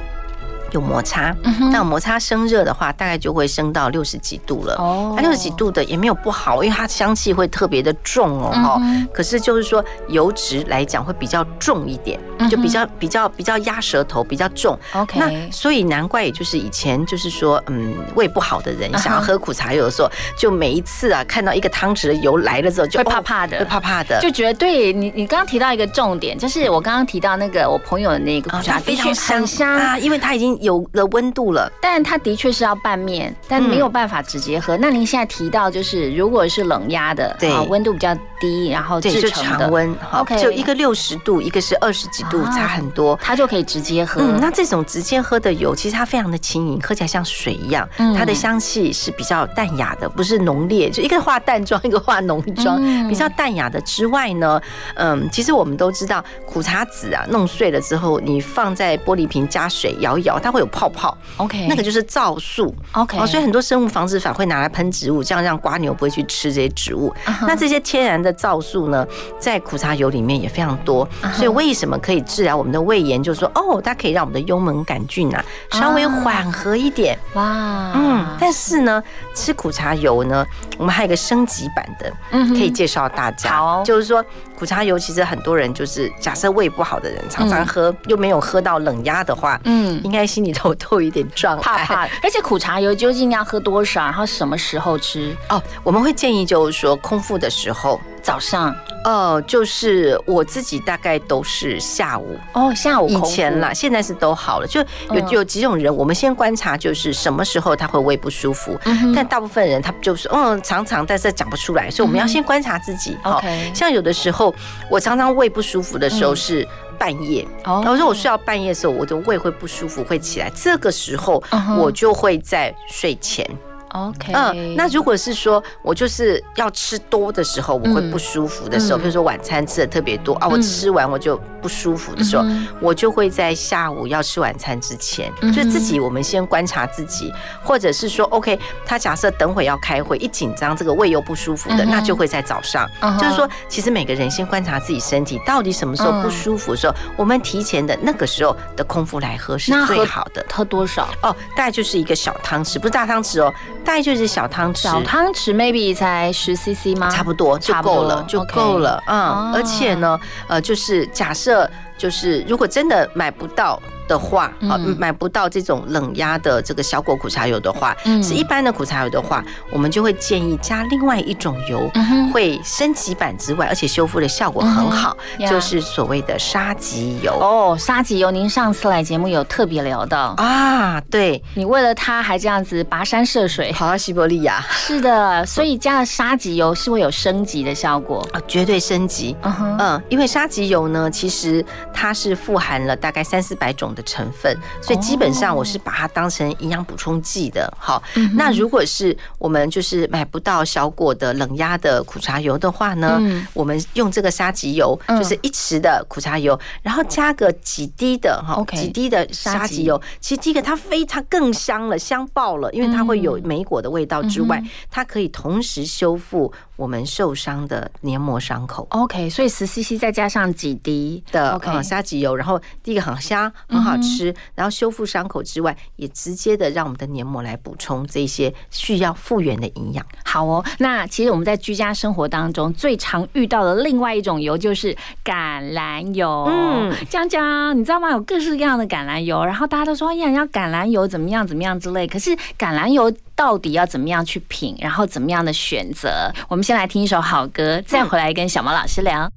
[0.72, 1.34] 有摩擦，
[1.70, 4.74] 那有摩擦生热的话，大概就会升到六十几度了。
[4.76, 5.14] 哦。
[5.16, 8.50] 它六十几度的也没有不好，因为它香气会特别的重哦。
[8.52, 12.18] 哈、嗯可是就是说油脂来讲会比较重一点，
[12.48, 14.78] 就比较比较比较压舌头，比较重。
[14.94, 23.58] 嗯 OK 那所以难怪，也就是以前就是说，嗯，胃不好的人想要喝苦茶有的时候，就每一次啊看到一个汤匙的油来了之后，就会怕哦怕的。
[23.58, 29.70] 会怕怕的，就觉得对你，你刚刚提到一个重点，就是我刚刚提到那个我朋友的那个苦茶，啊非常香。
[29.70, 31.70] 啊，因为它已经有了温度了。
[31.82, 34.76] 但它的确是要拌面，但没有办法直接喝。
[34.76, 43.16] 那您现在提到就是，如果是冷压的，对啊温度比较低，然后对，就制成的常温好 OK 就一个六十度，一个是二十几度，啊差很多。
[43.22, 44.20] 它就可以直接喝。
[44.22, 47.88] 嗯，那这种直接喝的油，其实它非常的轻盈，喝起来像水一样。
[47.98, 54.60] 嗯它的香气是比较淡雅的，不是浓烈，就一个化淡妆，一个化浓妆，嗯比较淡雅的之外呢，
[54.94, 61.16] 嗯，其实我们都知道苦茶籽啊，弄碎了之后，你放在玻璃瓶加水摇一摇，它会有泡泡。
[61.36, 62.74] OK，那个就是皂素。
[62.92, 67.14] OK 哦，所以很多生物防治法会拿来喷植物，这样让瓜牛不会去吃这些植物。
[67.42, 69.06] 那这些天然的皂素呢，
[69.38, 71.08] 在苦茶油里面也非常多。
[71.22, 73.22] 啊所以为什么可以治疗我们的胃炎？
[73.22, 77.18] 就是说，哦，它可以让我们的幽门杆菌啊稍微缓和一点。
[77.34, 79.02] 哇，嗯，但是呢，
[79.34, 80.46] 吃苦茶油呢，
[80.78, 83.50] 我们还有一个升级版的，嗯可以介绍大家。
[83.50, 84.24] 好就是说
[84.60, 91.62] 苦茶油其实很多人就是假设胃不好的人，常常喝、又没有喝到冷压的话，嗯应该心里头都有一点障碍。
[91.62, 95.34] 怕怕， 而且苦茶油究竟要喝多少，然后什么时候吃？
[95.48, 102.38] 哦，我们会建议就是说空腹的时候，早上呃，就是我自己大概都是下午。
[102.52, 104.66] 哦，下午以前啦，现在是都好了。
[104.66, 108.78] 就有嗯有几种人，我们先观察，就是什么时候他会胃不舒服。
[109.14, 113.16] 但大部分人他就是嗯常常，但是讲不出来，所以我们要先观察自己。
[113.24, 113.42] 嗯哦
[113.72, 114.54] 像有的时候
[114.90, 120.50] 我常常胃不舒服的时候嗯是半夜，哦然后如果睡到半夜的时候，我的胃会不舒服，会起来。
[120.54, 121.42] 这个时候
[121.78, 123.48] 我就会在睡前。
[123.90, 129.00] OK，嗯，那如果是说我就是要吃多的时候，我会不舒服的时候，嗯。
[129.00, 137.32] 比如说晚餐吃的特别多啊，我吃完我就不舒服的时候嗯，我就会在下午要吃晚餐之前，就自己我们先观察自己，
[137.64, 142.88] 或者是说 OK，他假设等会要开会，一紧张这个胃又不舒服的，嗯那就会在早上。
[143.00, 150.44] 嗯，就是说其实每个人先观察自己身体到底什么时候不嗯舒服的时候，我们提前的那个时候的空腹来喝是最好的。
[150.52, 151.08] 喝多少？
[151.22, 153.52] 哦，大概就是一个小汤匙，不是大汤匙哦，
[153.84, 154.82] 大概就是小汤匙。
[154.82, 157.08] 小汤匙 maybe 才十 CC 吗？
[157.10, 159.02] 差不多就差不多够了，就够了。
[159.06, 160.18] 嗯，哦而且呢，
[160.48, 161.68] 呃，就是假设
[161.98, 163.80] 就是如果真的买不到。
[164.10, 168.20] 的话，啊、嗯买不到这种冷压的这个小果苦茶油的话，嗯。
[168.20, 177.32] 是一般的苦茶油的话，我们就会建议加另外一种油，嗯会升级版之外，而且修复的效果很好，嗯就是所谓的沙棘油。
[177.40, 180.34] 哦，沙棘油，您上次来节目有特别聊到。
[180.38, 181.40] 啊，对。
[181.54, 188.26] 你为了它还这样子跋山涉水，跑到西伯利亚，是的，所以加了沙棘油是会有升级的效果。
[188.32, 189.36] 啊，绝对升级。
[189.42, 197.72] 嗯哼，嗯，因为沙棘油呢，其实它是富含了大概三四百种的成分，所以基本上我是把它当成营养补充剂的。
[197.78, 198.02] 好，
[198.34, 203.46] 那如果是我们就是买不到小果的冷压的苦茶油的话呢，嗯。
[203.52, 205.18] 我们用这个沙棘油，嗯。
[205.18, 209.84] 就是一匙的苦茶油，然后加个几滴的哈几滴的沙棘。
[209.84, 210.00] 油。
[210.20, 218.86] 其实第一个它非它更香了，香爆了，因为它会有梅果的味道之外，它可以同时修复我们受伤的黏膜伤口。
[218.88, 230.02] OK，所以十 CC 再加上几滴的 OK 呃沙棘油，然后第一个很香，很好吃，然后修复伤口之外，也直接的让我们的黏膜来补充这些需要复原的营养。
[230.24, 236.46] 好哦，那其实我们在居家生活当中最常遇到的另外一种油就是橄榄油。
[236.48, 238.10] 嗯江江，你知道吗？
[238.12, 242.06] 有各式各样的橄榄油，然后大家都说，哎呀，要橄榄油怎么样怎么样之类。
[242.06, 246.30] 可是橄榄油到底要怎么样去品，然后怎么样的选择？
[246.46, 249.30] 我们先来听一首好歌，再回来跟小毛老师聊。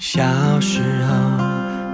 [0.00, 0.20] 小
[0.60, 1.14] 时候，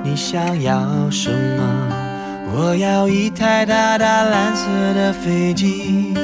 [0.03, 2.55] 你想要什么？
[2.55, 4.65] 我要一台大大蓝色
[4.95, 6.15] 的飞机，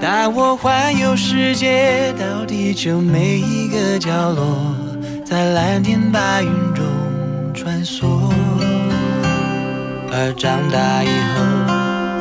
[0.00, 4.74] 带我环游世界，到地球每一个角落，
[5.24, 6.84] 在蓝天白云中
[7.54, 8.34] 穿梭。
[10.16, 11.42] 而长大以后，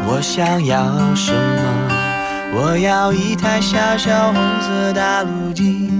[0.07, 2.55] 我想要什么？
[2.55, 5.91] 我要一台小小红色大陆机。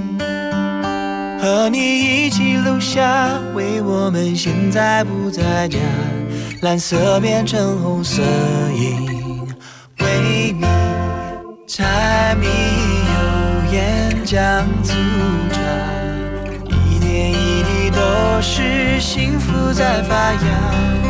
[1.39, 5.77] 和你一起录下，为我们现在不在家，
[6.61, 8.23] 蓝色变成红色
[8.75, 9.47] 印，
[9.99, 10.65] 为你
[11.67, 14.95] 柴米油盐酱醋
[15.51, 15.59] 茶，
[16.89, 21.03] 一点一滴都是幸福在发芽。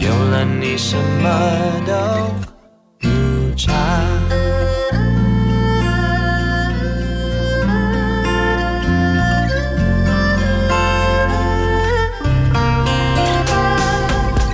[0.00, 1.28] 有了你什么
[1.86, 1.92] 都
[2.98, 3.06] 不
[3.54, 3.70] 差。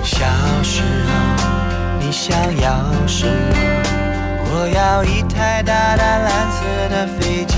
[0.03, 0.25] 小
[0.61, 1.09] 时候
[2.01, 3.31] 你想要什么？
[4.51, 7.55] 我要一台大大蓝色的飞机，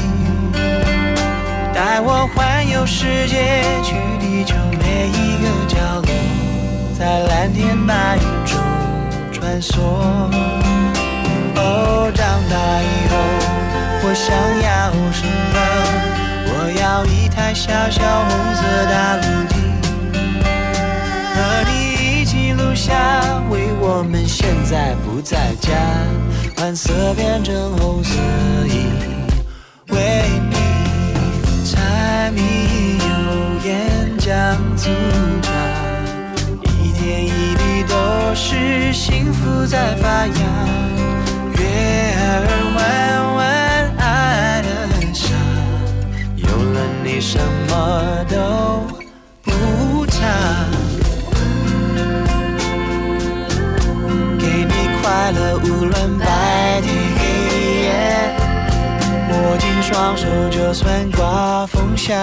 [1.73, 6.08] 带我环游世界，去地球每一个角落，
[6.99, 8.59] 在蓝天白云中
[9.31, 9.79] 穿梭。
[11.55, 13.15] 哦，长大以后
[14.03, 15.23] 我想要什
[15.53, 15.57] 么？
[16.51, 19.55] 我要一台小小红色大陆机。
[21.35, 21.37] 和
[21.71, 21.71] 你
[22.19, 22.91] 一起录下，
[23.49, 25.71] 为我们现在不在家，
[26.57, 28.13] 蓝色变成红色
[28.67, 28.91] 印，
[29.87, 30.57] 为你
[31.63, 32.41] 柴米
[32.99, 33.07] 油
[33.63, 34.89] 盐酱醋
[35.41, 35.49] 茶，
[37.09, 37.95] 点一滴都
[38.35, 40.33] 是幸福在发芽。
[41.57, 41.63] 月
[42.21, 42.45] 儿
[42.75, 42.79] 弯
[43.33, 43.39] 弯
[43.97, 44.67] 爱的
[45.11, 45.33] 傻，
[46.35, 48.37] 有了你什么都
[49.41, 50.19] 不差。
[54.37, 56.68] 给你快乐，无论白
[59.91, 62.13] 双手，就算刮风下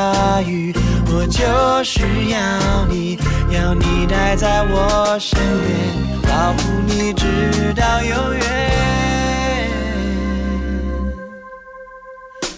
[0.43, 0.73] 雨，
[1.07, 3.19] 我就是要你，
[3.51, 5.37] 要你待在我身
[5.67, 5.77] 边，
[6.23, 8.43] 保护你直到永远。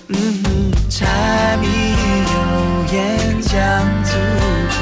[0.08, 1.66] 嗯哼，柴米
[2.28, 2.34] 油
[2.92, 3.58] 盐酱
[4.04, 4.10] 醋
[4.68, 4.76] 茶。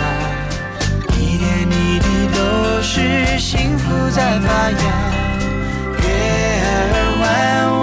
[1.16, 4.77] 一点一滴都是幸福在发芽。
[6.03, 6.05] 月
[6.62, 6.70] 儿
[7.20, 7.24] 弯
[7.70, 7.76] 弯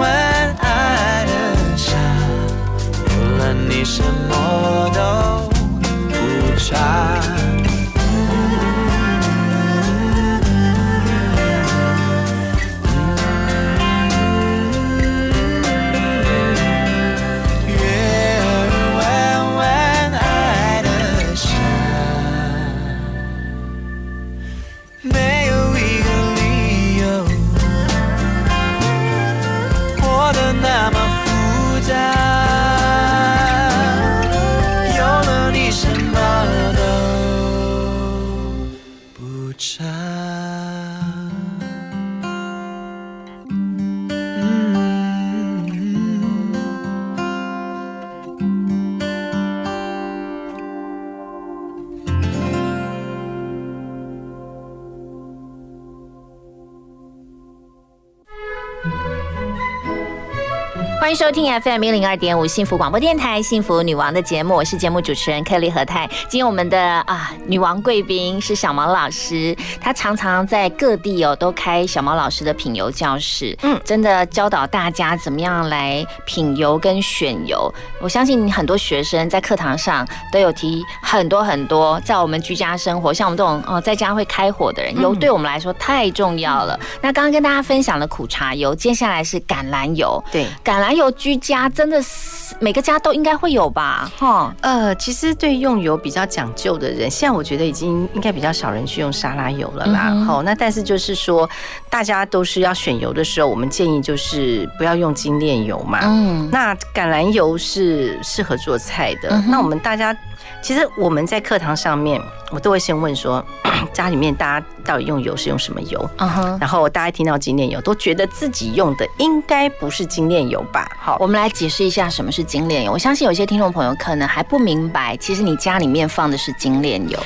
[61.04, 66.08] 欢迎收听 FM 一零二点五幸福广播电台幸福女王的节目，我是节目主持人 Kelly 何泰。
[66.30, 77.70] 今天我们的啊女王贵宾是小毛老师，她常常在各地哦都开小毛老师的品油教室，嗯，真的教导大家怎么样来品油跟选油。
[78.00, 86.80] 我相信很多学生在课堂上都有提很多很多，在我们居家生活，像我们这种哦在家会开火的人，油对我们来说太重要了。
[87.02, 94.10] 那刚刚跟大家分享了苦茶油，接下来是橄榄油，对，橄榄油居家真的是每个家都应该会有吧？
[94.16, 100.14] 哈，呃，其实对用油比较讲究的人，现在我觉得已经应该比较少人去用沙拉油了啦。
[100.24, 101.48] 好、那但是就是说，
[101.90, 106.00] 大家都是要选油的时候，我们建议就是不要用精炼油嘛。
[106.04, 109.30] 嗯那橄榄油是适合做菜的。
[109.30, 110.16] 嗯那我们大家
[110.64, 112.18] 其实我们在课堂上面，
[112.50, 113.44] 我都会先问说，
[113.92, 116.10] 家里面大家到底用油是用什么油？
[116.16, 116.58] 嗯哼。
[116.58, 120.90] 然后大家听到精炼油，都觉得自己用的应该不是精炼油吧？
[120.98, 122.92] 好，我们来解释一下什么是精炼油。
[122.92, 127.18] 我相信有些听众朋友可能还不明白，其实你家里面放的是精炼油。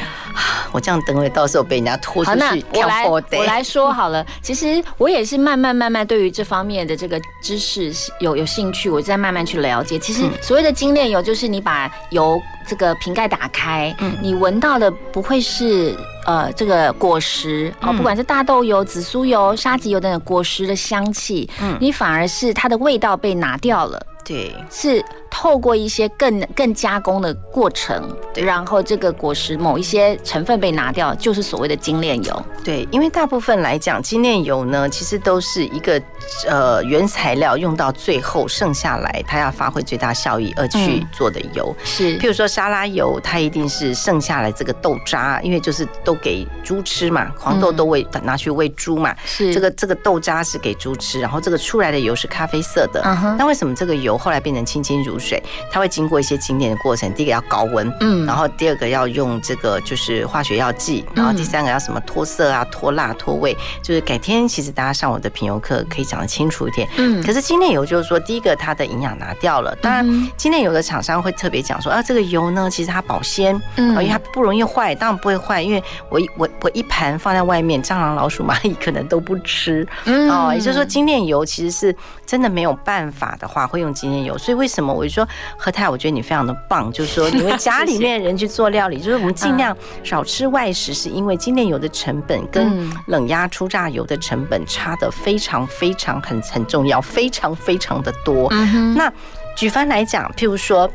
[0.73, 4.27] 我这样等会到时候被人家拖出好，那去我来我来说好了。
[4.43, 9.97] 其实我也是慢慢慢慢对于这方面的这个知识有有兴趣，我在慢慢去了解。
[9.97, 15.97] 其实嗯所谓的精炼油，就是你把油这个瓶盖打开，嗯你闻到的不会是。
[16.27, 23.99] 呃，这个果实哦，嗯不管是大豆油、紫苏油、沙棘油等等果实的香气，嗯你反而是它的味道被拿掉了。
[24.27, 32.45] 对，是透过一些更更加工的过程，然后这个果实某一些成分被拿掉，就是所谓的精炼油。
[32.65, 36.01] 对，因为大部分来讲，精炼油呢，其实都是一个
[36.47, 41.75] 呃原材料用到最后剩下来，它要发挥最大效益而去做的油。
[41.85, 53.01] 是，譬如说沙拉油，它一定是剩下来这个豆渣，因为就是都给猪吃嘛，黄豆都喂拿去喂猪嘛，是这个这个豆渣是给猪吃，然后这个出来的油是咖啡色的。
[53.05, 55.43] 嗯哼那为什么这个油后来变成清清如水？
[55.71, 66.89] 它会经过一些精炼的过程，第一个要高温，嗯，然后第二个要用这个就是化学药剂，然后第三个要什么脱色啊、脱蜡、脱味，就是改天其实大家上我的品油课可以讲得清楚一点。
[66.97, 70.05] 嗯，可是精炼油就是说，第一个它的营养拿掉了，当然
[70.37, 81.97] 精炼油的厂商会特别讲说啊，这个油呢其实它保鲜，嗯，因为它不容易坏，当然不会坏，因为我我我一盘放在外面，蟑螂、老鼠、蚂蚁可能都不吃，嗯，哦，也就是说精炼油其实是
[82.27, 98.51] 真的没有办法的话会用精炼油，所以为什么我就说何太，我觉得你非常的棒，就是说 你为家里面人去做料理，就是我们尽量少吃外食，是因为精炼油的成本跟冷压初榨油的成本差的非常非常很很重要，非常非常的多。
[98.95, 99.13] 那
[99.57, 100.91] 举凡来讲，譬如说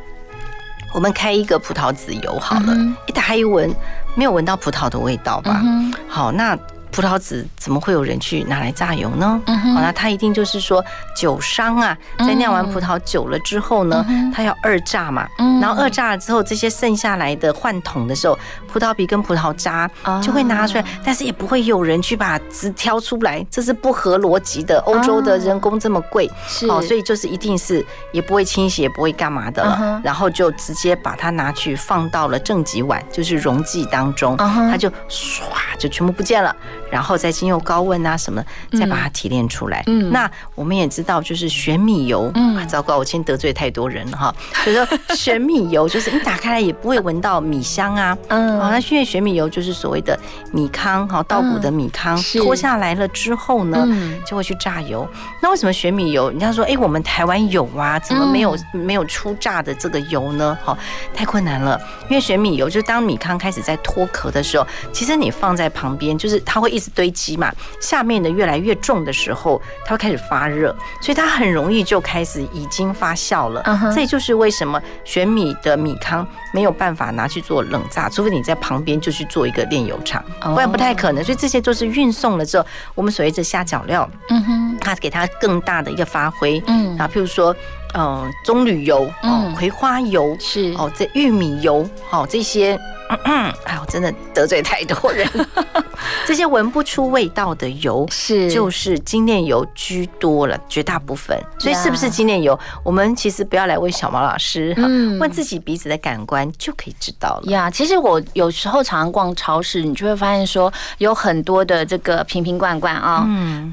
[0.93, 2.75] 我们开一个葡萄籽油好了，
[3.07, 3.73] 一打开一闻，
[4.15, 5.61] 没有闻到葡萄的味道吧？
[6.07, 6.57] 好，那。
[6.93, 9.41] 葡萄籽怎么会有人去拿来榨油呢？
[9.47, 10.83] 好，那它一定就是说
[11.15, 15.27] 酒商啊，在酿完葡萄酒了之后呢，它要二榨嘛，
[15.59, 18.37] 然后二榨了之后，这些剩下来的换桶的时候，
[18.73, 19.87] 葡萄皮跟葡萄渣
[20.19, 24.79] 就会拿出来，但是也不会有人去把籽挑出来，这是不合逻辑的。
[24.87, 26.27] 欧洲的人工这么贵，
[26.67, 35.43] 好，所以就是一定是也不会清洗，也不会干嘛的了，然后就直接把它拿去放到了正极碗，就是溶剂当中，它就唰
[35.77, 36.55] 就全部不见了。
[36.89, 38.43] 然后再经由高温啊什么，
[38.77, 39.83] 再把它提炼出来。
[39.87, 42.31] 嗯，那我们也知道，就是玄米油。
[42.35, 44.35] 嗯，糟糕，我今天得罪太多人了哈。
[44.63, 48.17] 所以说，玄米油就是你打开来也不会闻到米香啊。
[48.27, 50.17] 嗯，好，那因为玄米油就是所谓的
[50.53, 53.85] 米糠，哈，稻谷的米糠脱下来了之后呢，
[54.25, 55.05] 就会去榨油。
[55.41, 56.29] 那为什么玄米油？
[56.29, 60.57] 人家说，哎，我们台湾有啊，怎么没有没有出榨的这个油呢？
[60.63, 60.77] 好，
[61.13, 61.77] 太困难了。
[62.09, 66.89] 因为玄米油就是当米糠开始在脱壳的时候，其实你放在旁边，就是它会一直。
[66.93, 67.51] 堆积嘛，
[67.81, 70.69] 下面的越来越重的时候，它会开始发热，
[71.01, 73.63] 所以它很容易就开始已经发酵了。
[73.95, 76.23] 这也就是为什么玄米的米糠
[76.53, 81.23] 没有办法拿去做冷榨，除非你在旁边就去做一个炼油厂，不然不太可能。
[81.23, 86.61] 所以这些都是运送了之后，我们所谓的下脚料，嗯哼，它给它更大的一个发挥。
[86.67, 87.55] 嗯，啊，譬如说，
[87.95, 92.79] 嗯，棕榈油，哦，葵花油是，哦，这玉米油，哦，这些。
[93.23, 95.27] 哎我，真的得罪太多人。
[96.25, 101.37] 这些闻不出味道的油是就是精炼油居多了，绝大部分。
[101.59, 102.57] 所以是不是精炼油？
[102.83, 104.75] 我们其实不要来问小毛老师，
[105.19, 107.51] 问自己鼻子的感官就可以知道了。
[107.51, 113.27] 呀，其实我有时候常常逛超市，你就会发现说有很多的这个瓶瓶罐罐啊，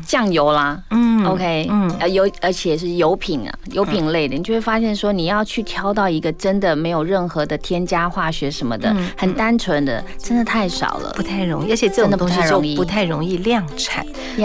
[0.06, 9.29] 酱油啦，嗯，OK，嗯，呃，油而且是油品啊，油品类的，你就会发现说你要去挑到一个真的没有任何的添加化学什么的，很。
[9.32, 14.04] 单纯的真的太少了，不太容易，而且这种东西就不太容易量产，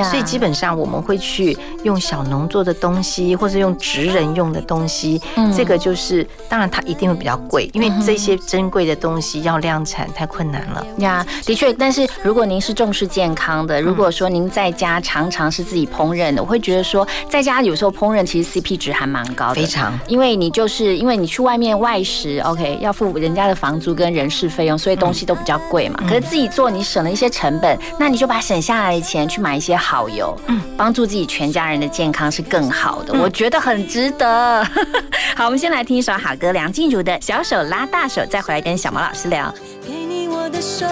[0.10, 5.22] 所以基本上我们会去用小农做的东西，或者用职人用的东西。
[5.56, 10.86] 这个就是，当然它一定会比较贵，因为这些珍贵的东西要量产太困难了。
[10.98, 24.75] 呀，的确，但是如果您是重视健康的，如果说您在家常常是自己烹饪的，我会觉得说，在家有时候烹饪其实 CP 值还蛮高的，非常，因为你就是因为你去外面外食，OK，要付人家的房租跟人事费用。
[24.78, 34.66] 所以东西都比较贵嘛，可是自己做你省了一些成本，那你就把省下来的钱去买一些好油，嗯，帮助自己全家人的健康是更好的，我觉得很值得。
[35.36, 39.54] 好，我们先来听一首好歌，梁静茹的《小手拉大手》，再回来跟小毛老师聊。
[39.86, 40.86] 给你我的手，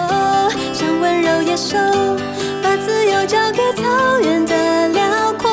[0.72, 1.76] 像温柔野兽，
[2.62, 5.50] 把自由交给草原的辽阔。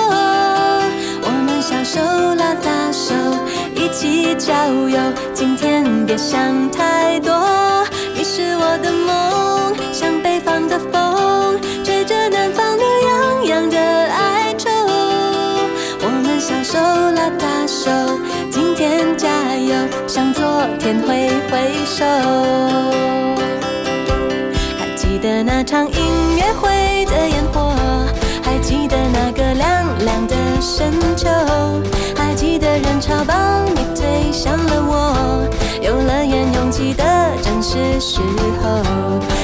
[1.24, 2.00] 我们小手
[2.36, 3.14] 拉大手，
[3.76, 4.54] 一起郊
[4.90, 5.00] 游，
[5.34, 7.51] 今天别想太多。
[8.22, 14.70] 你是我的梦，像北方的风，吹着南方暖洋洋的哀愁。
[16.04, 16.78] 我们小手
[17.16, 17.90] 拉大手，
[18.52, 19.74] 今天加油，
[20.06, 20.44] 向昨
[20.78, 22.06] 天挥挥手。
[24.78, 27.74] 还记得那场音乐会的烟火，
[28.44, 31.28] 还记得那个亮亮的深秋，
[32.16, 35.50] 还记得人潮把你推向了我，
[35.82, 36.41] 游乐园。
[37.62, 38.70] 是时候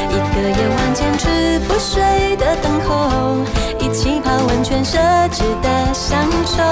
[0.10, 3.46] 一个夜晚坚持不睡的等候
[3.80, 4.98] 一起泡温泉奢
[5.30, 6.64] 侈的享受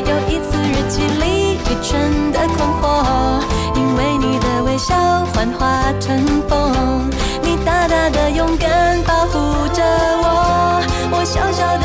[0.00, 3.40] 有一次日记里愚蠢的困惑
[3.76, 7.08] 因为你的微笑幻化成风
[7.40, 9.80] 你大大的勇敢保护着
[10.22, 11.83] 我我小小的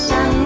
[0.00, 0.39] 想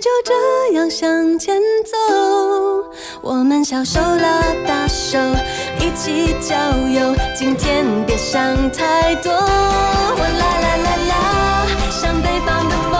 [0.00, 0.32] 就这
[0.78, 1.94] 样向前走。
[3.20, 5.18] 我们小手拉大手，
[5.78, 6.56] 一起郊
[6.88, 8.40] 游，今天别想
[8.72, 9.30] 太多。
[9.30, 11.12] 我啦啦啦啦，
[11.90, 12.96] 像北方的风，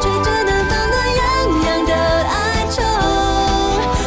[0.00, 1.22] 吹着南方暖洋
[1.66, 2.80] 洋的哀愁。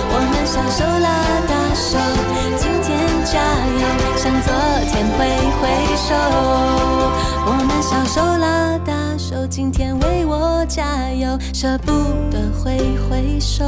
[0.09, 1.07] 我们小手拉
[1.45, 1.99] 大手，
[2.55, 2.95] 今天
[3.25, 3.35] 加
[3.81, 3.83] 油，
[4.15, 4.49] 向昨
[4.93, 5.27] 天挥
[5.59, 5.63] 挥
[6.07, 6.86] 手。
[10.77, 11.91] 加油，舍不
[12.29, 12.77] 得挥
[13.09, 13.65] 挥手。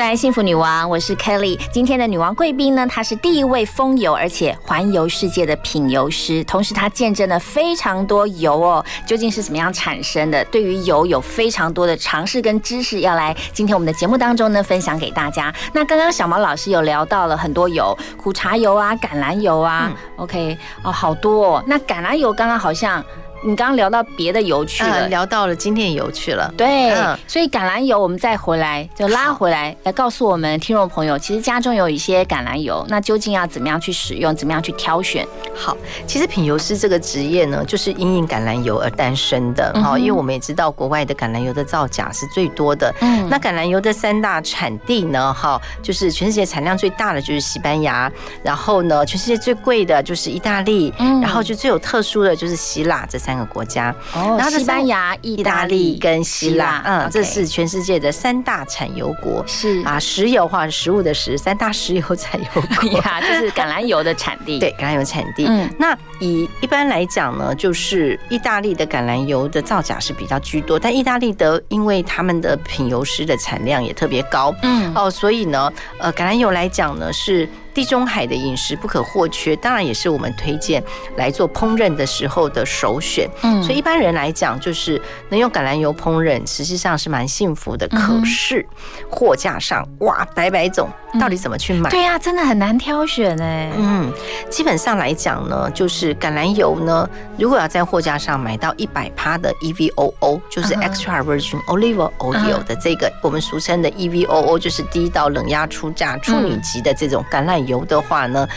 [0.00, 1.60] 来，幸福女王，我是 Kelly。
[1.70, 10.42] 今天的女王贵宾呢，她是第一位风游而且环游世界的品油师，同时她见证了非常多油哦，究竟是怎么样产生的？
[10.46, 15.54] 对于油有非常多的尝试跟知识，要来今天我们的节目当中呢分享给大家。
[15.74, 21.64] 那刚刚小毛老师有聊到了很多油，苦茶油啊、橄榄油啊、o k 哦，好多哦。
[21.66, 23.04] 那橄榄油刚刚好像。
[23.42, 26.52] 你刚刚聊到别的油去了，嗯聊到了今天油去了。
[26.56, 35.26] 对，嗯所以橄榄油我们再回来就拉回来，来告诉我们听众朋友，其实家中有一些橄榄油，那究竟要怎么样去使用，怎么样去挑选？
[35.54, 35.76] 好，
[36.06, 39.70] 其实品油师这个职业呢，就是因应橄榄油而诞生的。
[39.74, 42.92] 嗯哼好、因为我们也知道国外的橄榄油的造假是最多的。
[43.00, 48.10] 嗯那橄榄油的三大产地呢，哈，就是全世界产量最大的就是西班牙，
[48.42, 53.94] 然后呢，全世界最贵的就是意大利，嗯然后就最有特殊的就是希腊这三个国家。
[54.14, 59.44] 哦然后这西班三牙、意意大大利利跟希腊，嗯，这是全世界的三大产油国。
[59.46, 64.58] 是啊，石油化食物的石，三大石油产油国呀， 这是橄榄油的产地。
[64.58, 65.46] 对，橄榄油产地。
[65.48, 77.48] 嗯那以一般来讲呢，就是意大利的橄榄油的造假是比较居多，但意大利的因为他们的品油师的产量也特别高，嗯哦，所以呢，呃，橄榄油来讲呢是。
[77.72, 80.82] 地中海的饮食不可或缺，当然也是我们推荐
[81.16, 83.28] 来做烹饪的时候的首选。
[83.42, 87.86] 嗯所以一般人来讲，就是能用橄榄油烹饪，实际上是蛮幸福的。
[87.88, 88.66] 可是
[89.10, 90.88] 货架上哇，百百种，
[91.20, 91.90] 到底怎么去买？
[91.90, 93.70] 对呀、真的很难挑选哎。
[93.76, 94.12] 嗯，
[94.48, 97.08] 基本上来讲呢，就是橄榄油呢，
[97.38, 108.48] 如果要在货架上买到一百趴的 EVOO，就是 extra virgin olive oil 的这个我们俗称的 EVOO，就是低到冷压出榨处女级的这种橄榄油的话呢，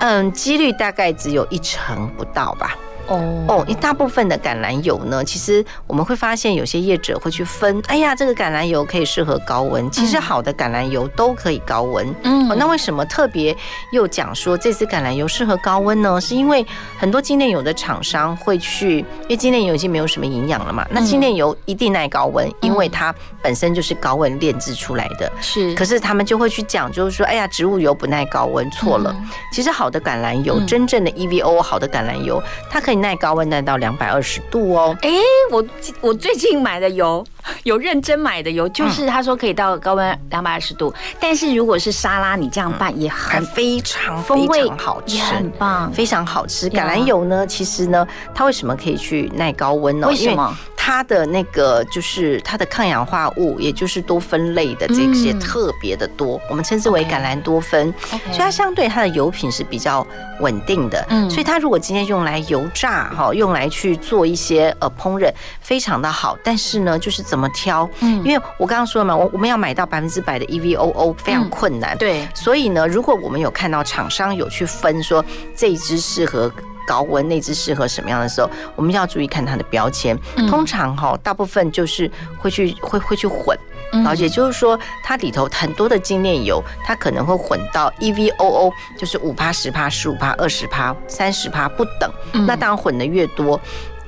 [0.00, 2.76] 嗯，几率大概只有一成不到吧。
[3.08, 3.44] 哦。
[3.48, 12.06] 哦，一大部分的橄榄油呢，其实我们会发现有些业者会去分，哎呀，这个橄榄油可以适合高温，其实好的橄榄油都可以高温。
[12.22, 12.48] 嗯。
[12.50, 13.56] 哦，那为什么特别
[13.92, 16.20] 又讲说这支橄榄油适合高温呢？
[16.20, 16.64] 是因为
[16.98, 25.30] 很多精炼油的厂商会去，因为精炼油已经没有什么营养了嘛，那精炼油一定耐高温，因为它本身就是高温炼制出来的。
[25.40, 29.14] 是，可是他们就会去讲，就是说，哎呀，植物油不耐高温，错了。
[29.52, 30.66] 其实好的橄榄油，嗯。
[30.66, 34.96] 真正的 EVO 好的橄榄油，它可以耐高温耐到两百二十度哦。
[35.02, 35.10] 哎，
[35.50, 35.64] 我
[36.00, 37.24] 我最近买的油，
[37.64, 45.92] 有认真买的油，嗯就是他说可以到高温两百二十度，但是如果是沙拉，你这样拌也很非常非风味常好吃，也很棒。
[45.92, 46.68] 非常好吃。
[46.68, 50.08] 橄榄油呢，其实呢，它为什么可以去耐高温呢？
[50.08, 50.56] 为什么
[50.86, 57.92] 它的那个就是它的抗氧化物，也就是多酚类的这些嗯特别的多，我们称之为橄榄多酚。
[58.08, 60.06] 所以它相对它的油品是比较
[60.38, 61.04] 稳定的。
[61.08, 65.28] 嗯所以它如果今天用来油炸哈，用来去做一些呃烹饪，
[65.60, 66.38] 非常的好。
[66.44, 67.90] 但是呢，就是怎么挑？
[68.02, 71.98] 嗯因为我刚刚说了嘛，我我们要买到百分之百的 E EVOO 非常困难。
[71.98, 75.24] 对，所以呢，如果我们有看到厂商有去分说
[75.56, 76.48] 这一支适合。
[76.86, 80.18] 高温那只适合什么样的时候，我们要注意看它的标签。
[80.36, 83.58] 嗯通常哈，大部分就是会去会会去混，
[83.92, 92.10] 然后也就是说，它里头很多的精炼油，它可能会混到 EVOO，就是五趴、十趴、十五趴、二十趴、三十趴不等。
[92.46, 93.60] 那当然混的越多。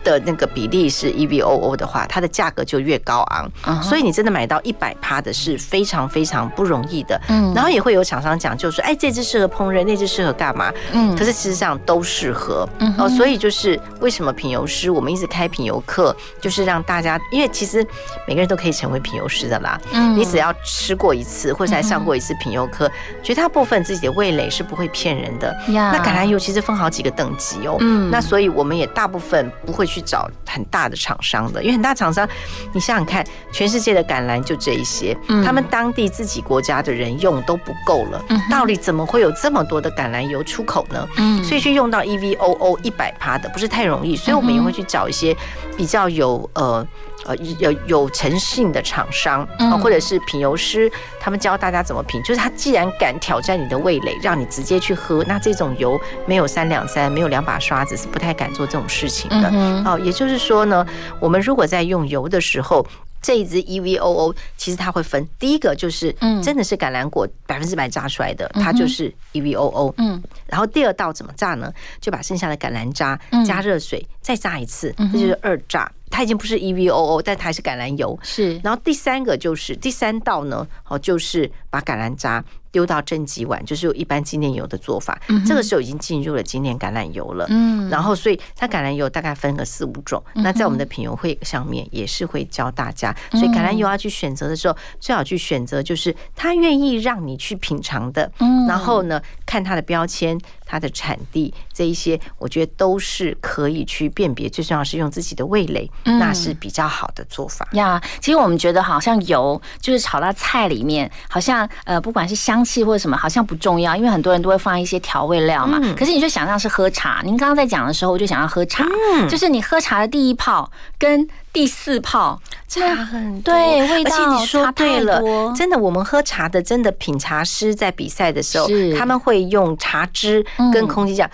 [0.05, 7.21] 的那个比例是 EVOO 的话，它的价格就越高昂，所以你真的买到一百趴的是非常非常不容易的。
[7.29, 10.73] 嗯，然后也会有厂商讲，就是说，哎，这只适合烹饪，那只适合干嘛？
[10.93, 12.69] 嗯，可是事实上都适合。
[12.79, 17.85] 嗯，哦，所以就是为什么品油师我们一直开品油课，就是让大家，因为其实
[18.27, 19.81] 每个人都可以成为品油师的啦。
[19.93, 22.91] 嗯，你只要吃过一次，或者还上过一次品油课，
[23.23, 25.55] 绝大部分自己的味蕾是不会骗人的。
[25.71, 27.77] 呀，那橄榄油其实分好几个等级哦。
[27.81, 29.89] 嗯，那所以我们也大部分不会。
[29.89, 32.29] 去找很大的厂商的，因为很大厂商，
[32.73, 41.09] 你想想看，全世界的橄榄就这一些，他们当地自己国家的人用都不够了，到底怎么会有这么多的橄榄油出口呢？
[41.17, 45.37] 嗯，所以去用到 EVOO 一百趴的不是太容易，所以我们也会去找一些
[45.77, 46.87] 比较有呃。
[47.25, 50.91] 呃，有有诚信的厂商啊，或者是品油师，
[51.21, 52.23] 他们教大家怎么品。
[52.23, 59.49] 就是他既然敢挑战你的味蕾，让你直接去喝，那这种油没有三两三，没有两把刷子，是不太敢做这种事情的。
[59.85, 60.87] 哦，也就是说呢，
[61.21, 62.87] 我们如果在用油的时候，
[63.21, 66.13] 这一支 EVOO 其实它会分，第一个就是
[66.43, 69.95] 真的是橄榄果百分之百榨出来的，它就是 EVOO。
[69.99, 71.73] 嗯，然后第二道怎么榨呢？
[72.01, 75.91] 就把剩下的橄榄渣加热水再榨一次，这就是二榨。
[76.11, 78.19] 它已经不是 EVOO，但它还是橄榄油。
[78.23, 82.43] 是，然后第三个就是第三道呢，哦，就是把橄榄渣。
[82.71, 85.19] 丢到正极碗，就是有一般精炼油的做法。
[85.47, 87.47] 这个时候已经进入了精炼橄榄油了。
[87.49, 90.23] 嗯，然后所以它橄榄油大概分个四五种。
[90.35, 93.15] 那在我们的品油会上面也是会教大家。
[93.33, 98.31] 所以橄榄油要去选择的时候，最好去选择就是他愿意让你去品尝的。
[98.41, 104.49] 嗯，然后呢，看它的标签、它的产地这一些，我觉得都是可以去辨别。
[104.49, 107.67] 最重要是用自己的味蕾，那是比较好的做法。
[107.73, 112.58] 呀，其实我们觉得好像油就是炒到菜里面，好像呃，不管是香。
[112.59, 115.81] 香气或者什么好像不重要，因为很多人都会放一些调味料嘛。
[115.97, 118.85] 可是你就想象是喝茶，您刚刚在讲的时候，我就想要喝茶，
[119.29, 121.29] 就是你喝茶的第一泡跟。
[121.59, 122.41] 第四泡。
[122.69, 125.23] 差很多，对，味道而且你说对了，
[125.57, 131.31] 真的，我们喝茶的，真的品茶师在比赛的时候，他们会用茶汁跟空气这样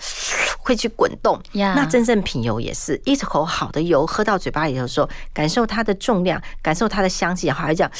[0.59, 1.37] 会去滚动。
[1.51, 7.91] 那真正品油也是一口好的油喝到嘴巴里的时候，感受它的重量，感受它的香气，还会这样，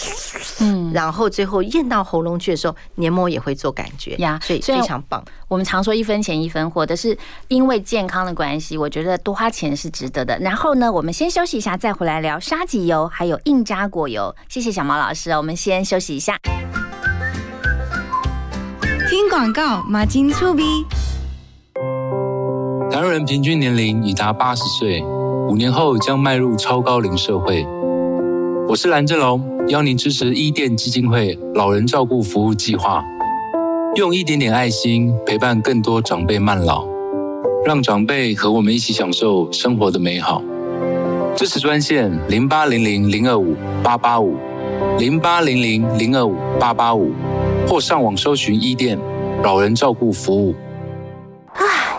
[0.61, 5.22] 嗯，然后最后咽到喉咙去的时候，黏膜也会做感觉呀，所以非常棒。
[5.47, 7.15] 我们常说一分钱一分货，但是
[7.49, 10.38] 因为健康的关系，我觉得多花钱是值得的。
[10.39, 14.35] 然后呢，我们先休息一下，再回来聊沙棘油还有印加果油。
[14.49, 16.38] 谢谢小毛老师，我们先休息一下。
[19.07, 20.63] 听广告，马金粗逼。
[22.89, 27.63] 台湾人平均年龄已达八十岁，五年后将迈入超高龄社会。
[28.67, 33.03] 我是蓝正龙，邀您支持伊甸基金会老人照顾服务计划。
[33.95, 36.85] 用一点点爱心陪伴更多长辈慢老，
[37.65, 40.43] 让长辈和我们一起享受生活的美好。
[41.34, 44.35] 支持专线零八零零零二五八八五
[44.99, 47.13] 零八零零零二五八八五，
[47.65, 48.99] 或上网搜寻一店
[49.41, 50.53] 老人照顾服务。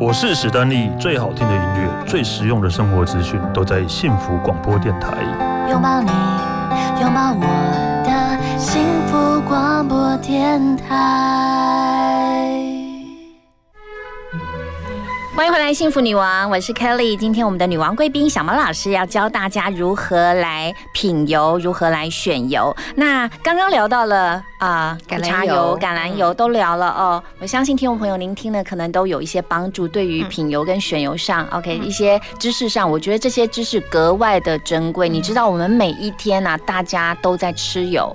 [0.00, 5.22] 我是史丹利，最好听的音乐，最实用的生活资讯，都在幸福广播电台。
[5.70, 6.10] 拥抱你，
[7.00, 7.46] 拥抱我
[8.04, 12.23] 的幸福广播电台。
[15.36, 17.16] 欢迎回来，幸福女王，我是 Kelly。
[17.16, 22.74] 今天我们的女王贵宾小毛老师要教大家如何来品油，如何来选油。
[22.94, 27.20] 那刚刚聊到了啊，橄榄油、橄榄油都聊了哦。
[27.40, 35.08] 我相信听众朋友您听了可能都有一些帮助，对于品油跟选油上，OK 一些知识上，我觉得这些知识格外的珍贵。
[35.08, 38.14] 你知道我们每一天呐，大家都在吃油。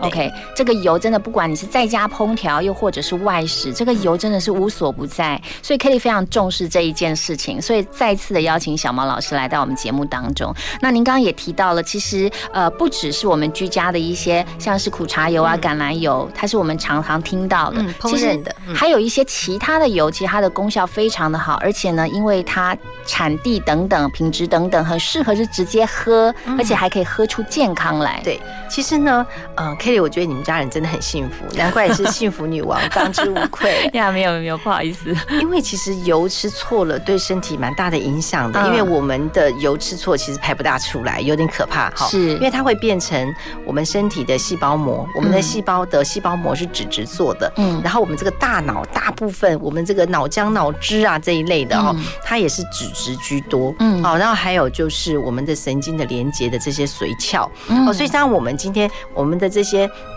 [0.00, 5.40] OK，这个油真的不管你是在家烹调，又或者是外食，这个油真的是无所不在。
[5.62, 10.54] 所以 Kelly 非常重视这一件事情，所以再次的邀请小毛老师来到我们节目当中。
[10.80, 22.76] 那您刚刚也提到了，其实呃不只是我们居家的一些，像是苦茶油啊、橄榄油，它是我们常常听到的，烹饪的，还有一些其他的油，其实它的功效非常的好，而且呢，因为它
[23.06, 28.20] 产地等等、品质等等，很适合是直接喝，而且还可以喝出健康来。
[28.24, 34.10] 对，其实呢，呃，Kelly，我觉得你们家人真的很幸福，难怪你是幸福女王， 当之无愧呀。
[34.10, 38.64] 没有没有，不好意思，因为其实油吃错了，对身体蛮大的影响的。
[38.66, 41.90] 因为我们的油吃错，其实排不大出来，有点可怕。
[41.90, 42.06] 哈。
[42.06, 43.34] 是，因为它会变成
[43.64, 47.52] 我们身体的细胞膜，我们的细胞的细胞膜是脂质做的。
[47.56, 53.74] 嗯，然后我们这个大脑大部分，我们这个脑浆、脑汁啊这一类的哈，它也是脂质居多。
[53.80, 57.50] 嗯，好，然后还有就是我们的神经的连接的这些髓鞘。
[57.86, 59.73] 哦，所以像我们今天我们的这些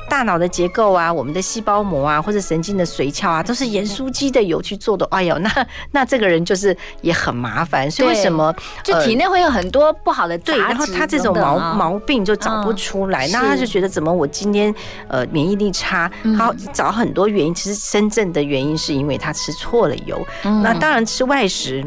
[0.09, 5.05] 大脑的结构啊，我们的细胞膜啊，或者神经的髓鞘啊，都是盐酥鸡的油去做的。
[5.11, 7.89] 哎呦，那 那这个人就是也很麻烦。
[7.91, 8.53] 所以为什么
[8.84, 14.73] 就体内会有很多不好的对，然后他这种毛毛病就找不出来，那他就觉得怎么我今天
[15.07, 17.53] 呃免疫力差，好找很多原因。
[17.53, 20.25] 其实真正的原因是因为他吃错了油。
[20.43, 21.85] 那当然吃外食。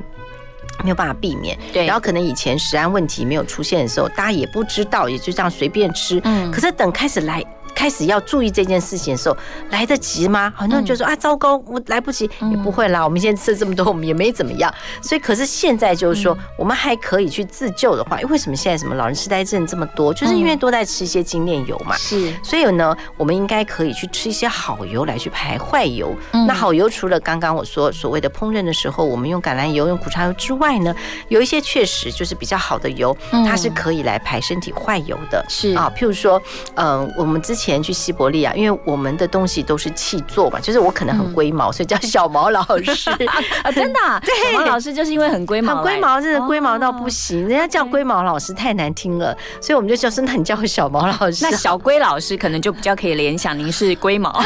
[0.83, 1.85] 没有办法避免，对。
[1.85, 6.19] 然后可能以前食安问题没有出现的时候，大家也不知道，也就这样随便吃。
[6.25, 6.51] 嗯。
[6.51, 7.45] 可是等开始来。
[7.75, 9.37] 开始要注意这件事情的时候，
[9.71, 10.53] 来得及吗？
[10.57, 13.03] 很多人就说啊，糟糕，我来不及，也不会啦。
[13.05, 14.73] 我们现在吃了这么多，我们也没怎么样。
[15.03, 18.57] 所以，可是现在就是说，我们还可以去自救的话，因为什么？
[18.61, 21.97] 现在什么老人痴呆症这么多，就是因为都在吃一些精炼油嘛。
[21.97, 22.31] 是。
[22.43, 26.15] 所以呢，我们应该可以去吃一些好油来去排坏油。
[26.47, 30.95] 那好油除了刚刚我说所谓的烹饪的时候，我们用橄榄油、用苦茶油之外呢，
[31.29, 35.43] 有一些确实就是比较好的油，它是可以来排身体坏油的。
[35.49, 36.43] 是啊，譬如说，
[36.75, 38.55] 嗯，我们之前去西伯利亚。
[38.55, 43.11] 因为我们的东西都是气做嘛，就是我可能很龟毛，所以叫小毛老师。
[43.63, 54.31] 啊，真的，对，小毛老师就是因为很龟毛，很龟毛，真的龟毛到不行，人家叫龟毛老师太难听了，所以我们就叫说，那你叫小毛老师，那小龟老师可能就比较可以联想您是龟毛，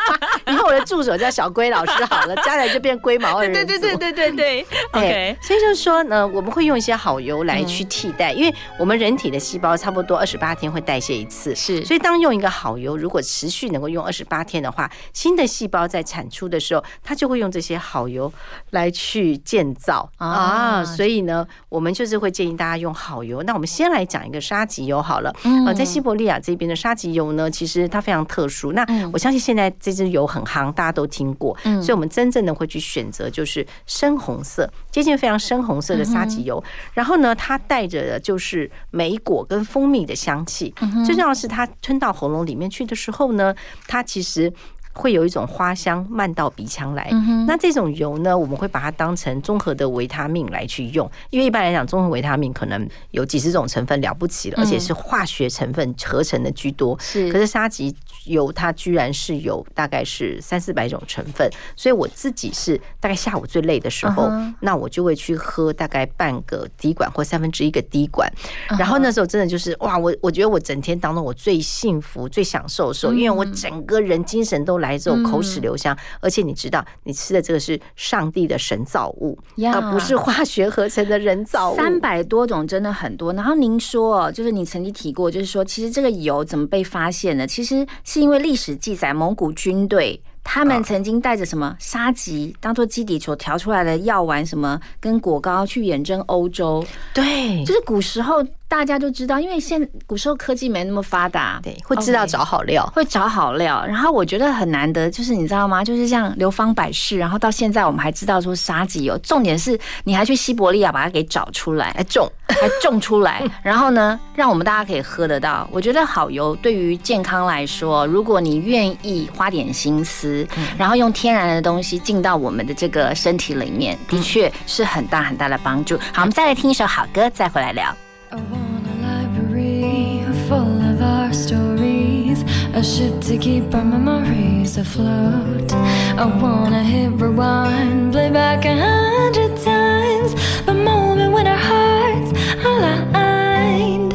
[0.46, 12.96] 以后我的助手叫小龟老师好了，将来就变龟毛二人对对对对对对， OK，所以就是说呢，我们会用一些好油来去替代，因为我们人体的细胞差不多二十八天会代谢一次，是，所以当用一个好油。
[12.96, 18.32] 如果持续能够用二十八天的话，新的细胞在产出的时候，它就会用这些好油
[18.70, 20.84] 来去建造啊。
[20.84, 23.42] 所以呢，我们就是会建议大家用好油。
[23.44, 25.34] 那我们先来讲一个沙棘油好了。
[25.66, 28.72] 呃，在西伯利亚这边的沙棘油呢，其实它非常特殊。
[28.72, 31.56] 那我相信现在这支油很夯，大家都听过。
[31.62, 36.62] 所以我们真正的会去选择就是深红色，接近非常深红色的沙棘油。
[36.94, 40.74] 然后呢，它带着的就是莓果跟蜂蜜的香气。
[41.06, 42.84] 最重要的是它吞到喉咙里面去。
[42.86, 43.54] 的时候呢，
[43.86, 44.52] 它其实。
[45.00, 47.10] 会有一种花香漫到鼻腔来，
[47.46, 56.94] 那这种油呢，我们会把它当成综合的维他命来去用，因为一般来讲，综合维他命可能有几十种成分了不起了，而且是化学成分合成的居多。
[57.00, 57.96] 是，可是沙棘
[58.26, 64.28] 油它居然是有大概是三四百种成分，所以我自己是大概下午最累的时候，
[64.60, 68.30] 那我就会去喝大概半个滴管或三分之一个滴管，
[68.78, 74.80] 然后那时候真的就是哇，我我觉得我整天当中我最幸福、最享受的时候，因为我整个人精神都。
[74.80, 79.38] 来之后口齿留香，而且你知道，你吃的这个是上帝的神造物，
[79.72, 81.76] 而不是化学合成的人造物。
[81.76, 83.32] 三百多种真的很多。
[83.32, 87.46] 然后您说，就是你曾经提过，就是说，其实这个油怎么被发现的？
[87.46, 90.20] 其实是因为历史记载，蒙古军队。
[90.42, 96.82] 他们曾经带着什么沙棘当做基底所调出来的药丸，什么跟果膏去远征欧洲。
[97.12, 103.84] 对，就是古时候大家就知道，因为现古时候科技没那么发达，对，会知道找好料，会找好料。
[103.84, 105.82] 然后我觉得很难得，就是你知道吗？
[105.82, 115.68] 就是像流芳百世，然后到现在我们还知道说沙棘油，重点是你还去西伯利亚把它给找出来，还种，还种出来， 然后呢，让我们大家可以喝得到。
[115.72, 120.46] 我觉得好油对于健康来说，如果你愿意花点心思。
[120.78, 125.98] 然后用天然的东西进到我们的这个身体里面，的确是很大很大的帮助。
[126.12, 127.92] 好，我们再来听一首好歌，再回来聊。
[128.32, 132.42] I want a library full of our stories,
[132.74, 135.72] a ship to keep our memories afloat.
[135.72, 140.34] I wanna hit rewind, play back a hundred times
[140.64, 142.30] the moment when our hearts
[142.64, 144.12] aligned.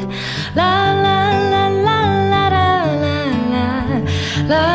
[0.55, 1.19] La la
[1.51, 1.99] la la
[2.31, 2.83] la la
[3.43, 4.74] la la.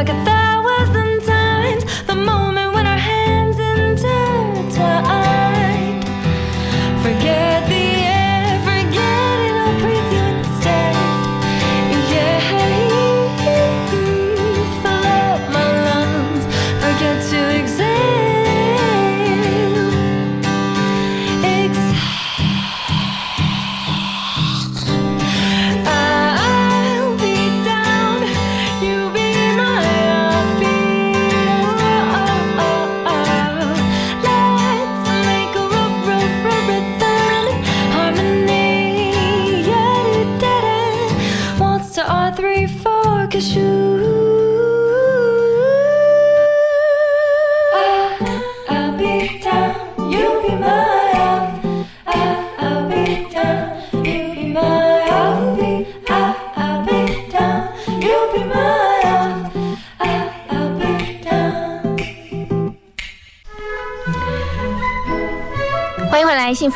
[0.00, 0.29] look at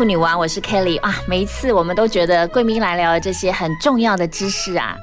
[0.04, 1.16] 女王，我是 Kelly 啊。
[1.26, 4.96] 每一次我们都觉得贵宾来聊这些很重要的知识啊，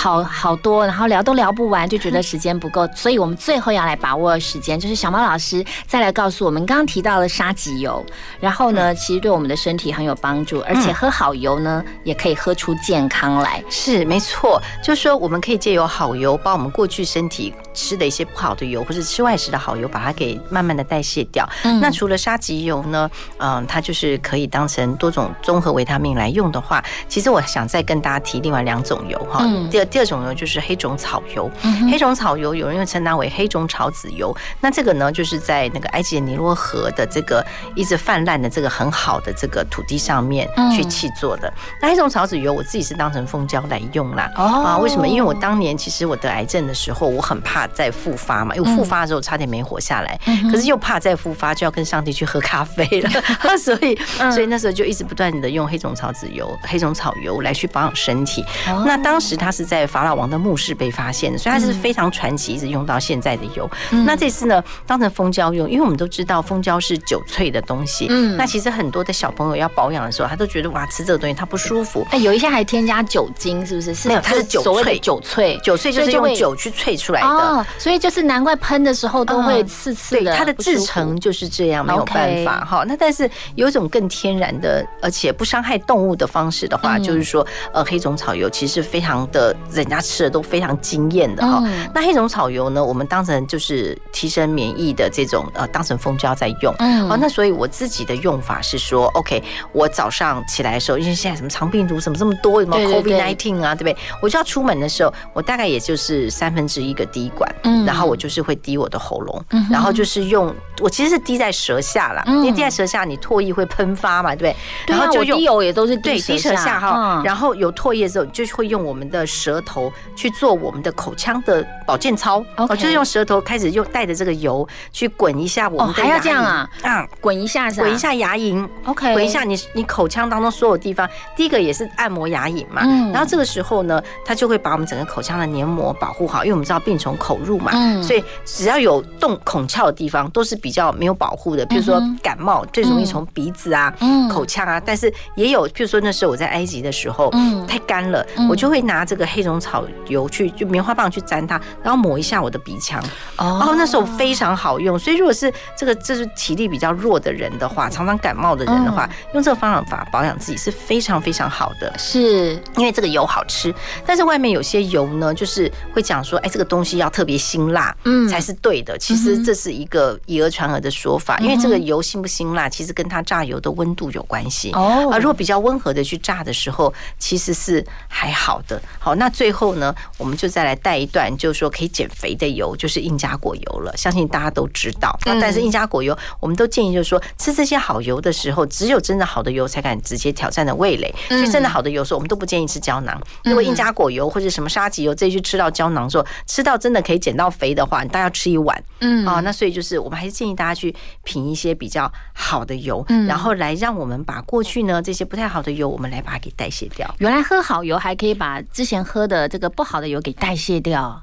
[0.00, 8.02] 好好多，然后聊都聊不完，就觉得时间不够， 所以我们最后要来把握时间，就是小猫老师再来告诉我们，刚刚提到了沙棘油，
[8.40, 13.62] 然后呢，其实对我们的身体很有帮助，而且喝好油呢，也可以喝出健康来。
[13.68, 21.46] 是没错，就是说我们可以借由好油，把我们过去身体吃的一些不好的油，或者吃外食的好油，把它给慢慢的代谢掉。
[21.64, 21.78] 嗯。
[21.78, 29.40] 那除了沙棘油呢，嗯、它就是可以当成多种综合维他命来用的话，其实我想再跟大家提另外两种油哈。
[29.42, 29.68] 嗯。
[29.68, 34.34] 第二第二种呢就是黑种草油，嗯黑种草油有人又称它为黑种草籽油。
[34.60, 37.44] 那这个呢，就是在那个埃及的尼罗河的这个
[37.74, 41.52] 一直泛滥的这个很好的这个土地上面嗯去气做的。
[41.82, 44.30] 那黑种草籽油，我自己是当成蜂胶来用啦。
[44.36, 45.08] 哦啊，为什么？
[45.08, 53.10] 因为我当年其实我得癌症的时候，我很怕再复发嘛，因为复发的时候差点没活下来，嗯可是又怕再复发，就要跟上帝去喝咖啡了，
[53.58, 58.44] 所以嗯所以那时候就一直不断的用黑种草籽油、黑种草油来去保养身体。
[58.68, 63.68] 哦那当时它是在法老王的墓室被发现的，所以它是非常传奇，一直用到现在的油。
[63.90, 72.06] 嗯那这次呢，当成蜂胶用，因为我们都知道蜂胶是酒萃的东西，嗯那其实很多的小朋友要保养的时候，他都觉得哇，吃这个东西它不舒服。
[72.10, 73.94] 哎，有一些还添加酒精，是不是？
[73.94, 77.26] 是没有，它是酒萃，酒萃，酒萃就是用酒去萃出来的。
[77.26, 82.84] 哦，所以就是难怪喷的时候都会嗯刺刺的，对它的制成就是这样，没有办法哈。
[82.86, 91.60] 那但是有一种更天然的，而且不伤害动物的方式的话，嗯就是说，呃，黑种草油其实非常的，人家吃的都非常惊艳的哈。
[91.64, 96.74] 嗯那黑种草油呢，我们当成就是提升免疫的这种呃，当成蜂胶在用。
[96.78, 99.42] 嗯哦，那所以我自己的用法是说，OK，
[99.72, 103.96] 我早上起来的时候，因为现在什么肠病毒什么这么多，什么 COVID 对 nineteen 啊，对不对？
[104.22, 114.56] 我就要出门的时候，我大概也就是三分之一个滴管，嗯然后我就是会滴我的喉咙，嗯然后就是用我其实是滴在舌下啦，嗯因为滴在舌下你唾液会喷发嘛，对不对？
[114.86, 126.68] 对啊然后就用滴油也都是滴对滴舌下哈嗯，然后有唾液之后，就会用我们的舌头去做我们的口腔的保健操哦，就是用舌头开始用带着这个油去滚一下我哦，们的还要这样啊？
[126.82, 127.06] 啊。
[127.20, 133.10] 滚一下是，滚一下牙龈 OK 滚一下你你口腔当中所有地方，第一个也是按摩牙龈嘛，嗯。
[133.12, 138.02] 然后这个时候呢，它就会把我们整个口腔的黏膜保护好，因为我们知道病从口入嘛，嗯。
[138.02, 144.28] 所以只要有动孔窍的地方都是比较没有保护的，比如说感冒最容易从鼻子啊、嗯。
[144.28, 147.66] 口腔啊，但是也有，譬如说那时候我在埃及的时候，嗯。
[147.66, 148.48] 太干了，嗯。
[148.48, 153.02] 我就会拿这个黑种草油去就棉花棒去沾它，然后抹一下我的鼻腔，
[153.36, 161.92] 哦那时候非常好用，所以如果是这个这是体力比较弱的人的话，常常感冒的人的话，用这个方法保养自己是非常非常好的。
[161.96, 163.74] 是因为这个油好吃，
[164.04, 168.98] 但是外面有些油呢，就是会讲说，哎，这个东西要特别辛辣，嗯才是对的。
[168.98, 174.72] 其实这是一个以讹传讹的说法，因为这个油辛不辛辣，其实跟它榨油的温度有关系。
[174.72, 178.80] 哦啊，如果比较温和的去榨的时候，其实是还好的。
[178.98, 183.96] 好，那最后呢，我们就再来带一段，就是说可以减肥的油，就是印加果油了。
[183.96, 185.18] 相信大家都知道。
[185.24, 191.14] 那但是印加果油，我们都建议就是说，吃这些好油的时候，只有真的好的油才敢直接挑战的味蕾。
[191.26, 193.18] 所以真的好的油的时候，我们都不建议吃胶囊。
[193.44, 198.84] 如果印加果油或者什么沙棘油这些去吃到胶囊之后，吃到真的可以减到肥的话，你大家要吃一碗。
[198.98, 200.94] 嗯啊，那所以就是我们还是建议大家去
[201.24, 207.08] 品一些比较好的油，嗯然后来让我们把过去呢这些不太好的油，我们来把它给代谢掉。
[207.20, 211.22] 原来喝好油还可以把之前喝喝的这个不好的油给代谢掉。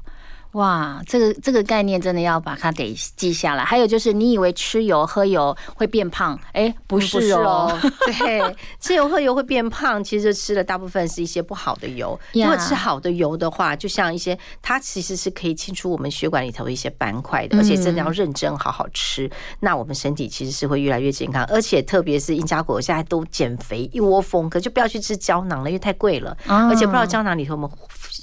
[0.58, 3.64] 哇，这个这个概念真的要把它给记下来。
[3.64, 7.78] 还有就是，你以为吃油喝油会变胖，哎，不是哦。
[8.06, 12.20] 对，吃油喝油会变胖，其实吃的大部分是一些不好的油。
[12.34, 19.30] 如果吃好的油的话，就像一些，它其实是可以清除我们血管里头的一些斑块的，而且真的要认真好好吃，
[19.60, 21.46] 那我们身体其实是会越来越健康。
[21.46, 27.70] 而且特别是印加果现在都减肥一窝蜂，可就不要去吃胶囊了，因为太贵了，而且不知道胶囊里头我们。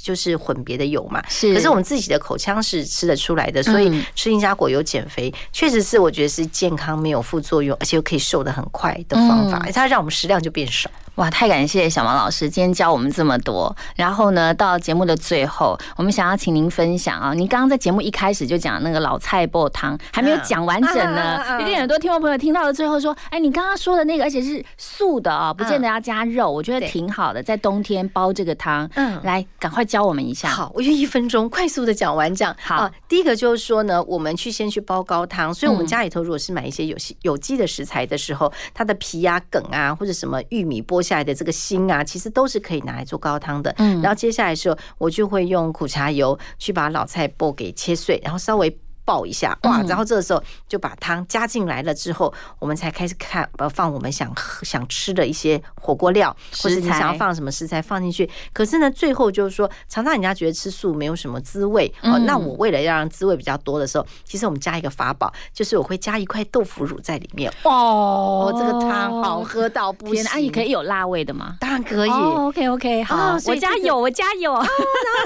[0.02, 1.54] 就是混别的油嘛，是。
[1.54, 10.90] 可是我们自己的口腔是吃得出来的，所以吃印加果油减肥，确实是我觉得是健康没有副作用，而且又可以瘦得很快的方法，它让我们食量就变少。
[11.16, 13.74] 哇，太感谢小毛老师今天教我们这么多。
[13.94, 21.60] 然后呢，到节目的最后，我们想要请您分享啊，您刚刚在节目一开始就讲那个老菜煲汤，还没有讲完整呢。
[21.60, 28.90] 一定很多听众朋友听到了最后说，哎，你刚刚说的那个，而且是素的啊，不见得要加肉，我觉得挺好的，在冬天煲这个汤。
[28.96, 30.48] 嗯，来，赶快教我们一下。
[30.48, 32.34] 好，我用一分钟快速的讲完。
[32.34, 32.90] 这样好。
[33.08, 43.70] 第一个就是说呢，我们去先去煲高汤，所以我们家里头如果是买一些有有机的食材的时候，它的皮啊、梗啊，或者什么玉米剥下来的这个心啊，其实都是可以拿来做高汤的。
[43.76, 48.74] 嗯，然后接下来的时候，我就会用苦茶油去把老菜脯给切碎，然后稍微。
[49.04, 54.32] 爆一下哇，然后这个时候就把汤加进来了之后，我们才开始看呃放我们想
[54.62, 58.28] 想吃的一些火锅料，或者你想要放什么食材放进去。
[58.52, 62.18] 可是呢，最后就是说，常常人家觉得吃素没有什么滋味哦。
[62.20, 67.52] 那我为了要让滋味比较多的时候，其实我们加一个法宝，就是我会加一块豆腐乳在里面。
[67.64, 70.24] 哦，这个汤好喝到不行！
[70.32, 71.56] 阿姨可以有辣味的吗？
[71.60, 72.10] 当然可以。
[72.10, 74.54] OK OK，好，我家有，我家有。
[74.54, 74.68] 然后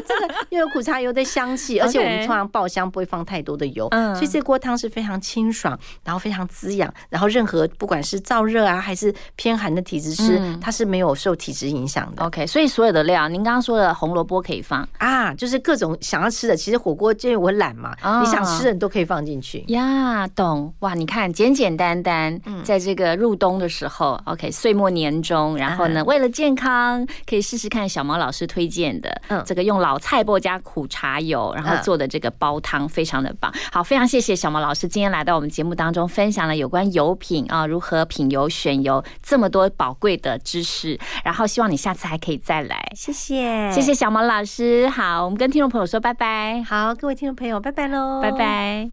[0.06, 3.68] 这个又有苦茶油的香气， 而且我们通常爆香不会放太多的。
[3.69, 12.24] 油，所以这锅汤是非常清爽，然后非常滋养，然后任何不管是燥热啊，还是偏寒的体质吃，它是没有受体质影响的。
[12.24, 16.57] OK，所以所有的料，您刚刚说的红萝卜可以放啊，就是各种想要吃的。
[16.57, 20.27] 其实火锅因为我懒嘛，你想吃的你都可以放进去呀。
[20.28, 20.95] 懂哇？
[20.95, 33.53] 你看简简单单，在这个入冬的时候，OK，岁末年终，然后呢，为了健康，可以试试看小毛老师推荐的，嗯，这个用老菜脯加苦茶油，然后做的这个煲汤，非常的棒。
[33.72, 40.98] 好，非常谢谢小毛老师今天来到我们节目当中，分享了有关油品啊，如何品油、选油这么多宝贵的知识。
[41.24, 44.89] 然后希望你下次还可以再来，谢谢，谢谢小毛老师。
[44.89, 46.62] 好，我们跟听众朋友说拜拜。
[46.62, 48.89] 好，各位听众朋友，拜拜喽，拜拜。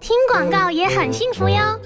[0.00, 1.80] 听广告也很幸福哟。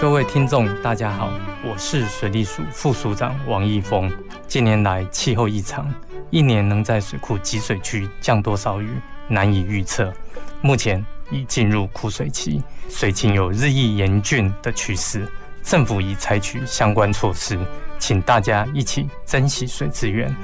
[0.00, 1.28] 各位听众，大家好，
[1.64, 4.10] 我是水利署副署长王义峰。
[4.46, 5.92] 近年来气候异常，
[6.30, 8.88] 一年能在水库集水区降多少雨？
[9.28, 10.12] 难以预测，
[10.60, 15.30] 目前已进入枯水期，水情有日益严峻的趋势。
[15.62, 17.58] 政府已采取相关措施，
[17.98, 20.34] 请大家一起珍惜水资源，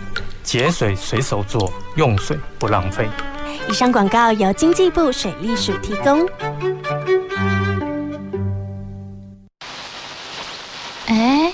[0.43, 3.09] 节水随手做，用水不浪费。
[3.67, 6.29] 以上广告由经济部水利署提供。
[11.07, 11.53] 哎，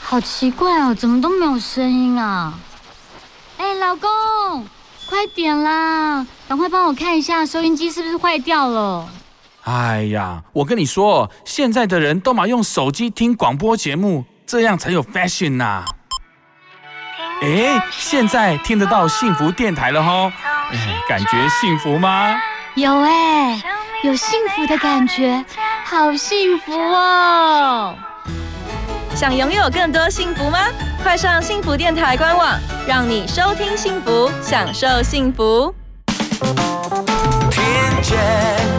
[0.00, 2.58] 好奇怪哦，怎么都没有声音啊？
[3.58, 4.66] 哎，老公。
[5.08, 6.26] 快点啦！
[6.48, 9.08] 赶快帮我看一下收音机是不是坏掉了。
[9.62, 15.84] 哎呀，我跟你说，现在的人都嘛用手机听广播节目，这样才有 fashion 呐。
[17.42, 20.30] 哎，现在听得到幸福电台了吼，
[20.70, 22.36] 哎，感觉幸福吗？
[22.74, 23.62] 有哎，
[24.02, 25.44] 有幸福的感觉，
[25.84, 27.94] 好幸福哦。
[29.14, 30.58] 想拥有更多幸福吗？
[31.04, 32.58] 快上幸福电台官网，
[32.88, 35.72] 让你收听幸福，享受幸福。
[37.50, 37.62] 听
[38.00, 38.18] 见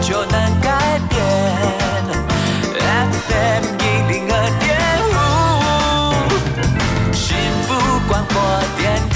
[0.02, 1.22] 就能改变
[2.74, 4.76] ，FM 一零二点
[5.08, 5.14] 五，
[7.14, 7.72] 幸福
[8.08, 8.34] 广播
[8.76, 9.14] 电台。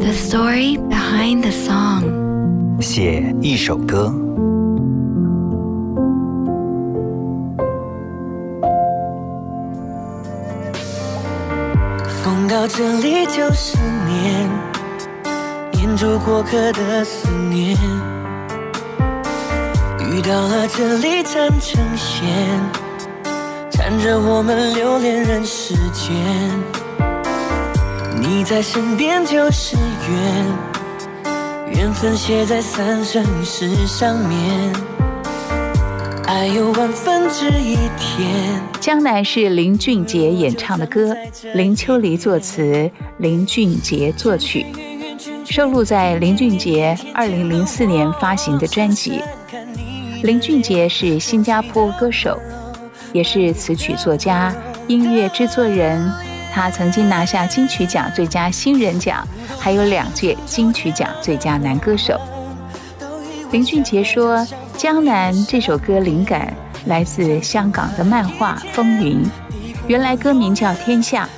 [0.00, 2.04] The story behind the song，
[2.80, 4.10] 写一首歌。
[12.56, 13.76] 到这里就是
[14.06, 14.50] 念，
[15.72, 17.76] 念住过客的思念。
[20.00, 22.26] 遇到了这里缠成线，
[23.70, 26.16] 缠着我们留恋人世间。
[28.18, 29.76] 你在身边就是
[30.08, 30.46] 缘，
[31.74, 34.95] 缘分写在三生石上面。
[36.26, 38.60] 爱有万分之一天。
[38.80, 41.16] 江南是林俊杰演唱的歌，
[41.54, 44.66] 林秋离作词，林俊杰作曲，
[45.44, 49.22] 收录在林俊杰二零零四年发行的专辑。
[50.24, 52.36] 林俊杰是新加坡歌手，
[53.12, 54.52] 也是词曲作家，
[54.88, 56.10] 音乐制作人。
[56.52, 59.24] 他曾经拿下金曲奖最佳新人奖，
[59.60, 62.18] 还有两届金曲奖最佳男歌手。
[63.52, 64.38] 林俊杰说
[64.76, 66.52] ：“《江南》这首歌灵感
[66.86, 69.22] 来自香港的漫画《风云》，
[69.86, 71.28] 原来歌名叫《天下》，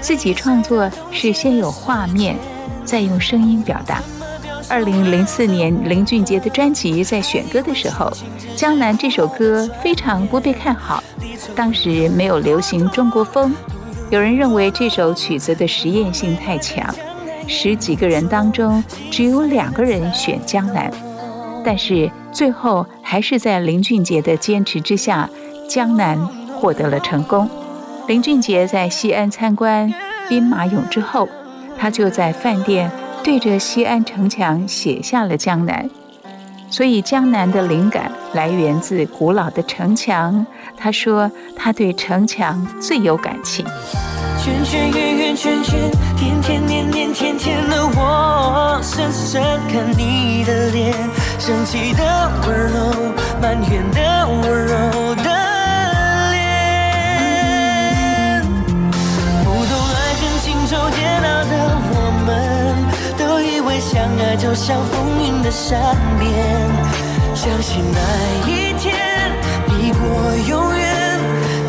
[0.00, 2.36] 自己创作是先有画面，
[2.84, 4.02] 再用声音表达。
[4.68, 8.10] 二零零四年林俊杰的专辑在选歌的时候，
[8.54, 11.02] 《江南》这首歌非常不被看好，
[11.56, 13.54] 当时没有流行中国风。”
[14.10, 16.94] 有人认为这首曲子的实验性太强，
[17.48, 20.90] 十几个人当中只有两个人选《江南》，
[21.64, 25.28] 但是最后还是在林俊杰的坚持之下，
[25.68, 26.18] 《江南》
[26.52, 27.48] 获得了成功。
[28.06, 29.90] 林俊杰在西安参观
[30.28, 31.26] 兵马俑之后，
[31.78, 32.90] 他就在饭店
[33.22, 35.88] 对着西安城墙写下了《江南》。
[36.70, 40.44] 所以，《江南》的灵感来源自古老的城墙。
[40.76, 43.64] 他说，他对城墙最有感情。
[44.44, 49.42] 圈圈圆圆圈圈，天天年年天天的我，深深
[49.72, 50.92] 看你的脸，
[51.38, 52.92] 生气的温柔，
[53.40, 55.24] 埋怨的温柔的
[56.32, 56.42] 脸。
[59.44, 61.54] 不懂爱恨情仇煎熬的
[61.88, 61.94] 我
[62.26, 62.28] 们，
[63.16, 66.28] 都以为相爱就像风云的善变，
[67.34, 67.98] 相信那
[68.46, 68.92] 一天。
[69.66, 70.04] 抵过
[70.46, 70.84] 永远，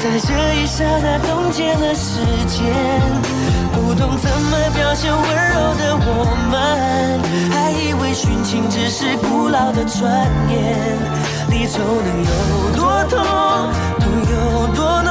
[0.06, 2.62] 在这一刹那冻结了时间。
[3.74, 6.08] 不懂怎么表现温柔的我
[6.52, 6.54] 们，
[7.52, 10.78] 还以为殉情只是古老的传言。
[11.50, 12.30] 离愁能有
[12.76, 13.18] 多痛，
[14.00, 15.10] 痛有多浓？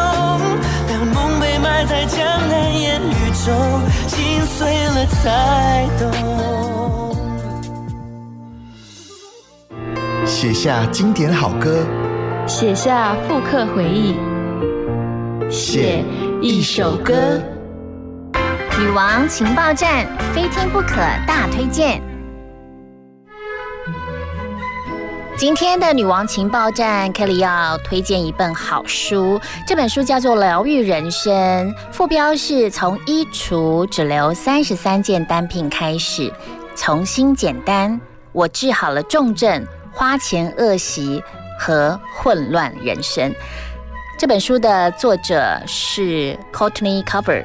[0.86, 3.12] 当梦被埋在江南烟雨
[3.44, 3.52] 中，
[4.06, 6.02] 心碎了才懂。
[10.24, 11.84] 写下经典好歌。
[12.46, 14.14] 写下复刻回忆，
[15.50, 16.04] 写
[16.40, 17.40] 一首歌。
[18.78, 20.96] 女王情报站，非听不可
[21.26, 22.02] 大推荐。
[25.36, 29.40] 今天的女王情报站，Kelly 要推荐一本好书。
[29.66, 31.32] 这本书叫做《疗愈人生》，
[31.92, 36.32] 副标是从衣橱只留三十三件单品开始，
[36.74, 38.00] 重新简单。
[38.32, 41.22] 我治好了重症、花钱恶习。
[41.56, 43.32] 和混乱人生
[44.16, 47.44] 这本书的作者是 Courtney Cover，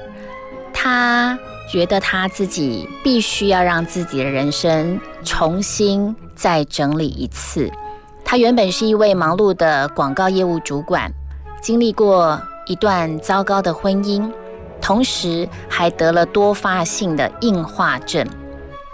[0.71, 1.37] 他
[1.71, 7.71] 觉得他自己必须要让自己的人生重新再整理一次。
[8.23, 11.11] 他原本是一位忙碌的广告业务主管，
[11.59, 14.31] 经历过一段糟糕的婚姻，
[14.79, 18.25] 同时还得了多发性的硬化症。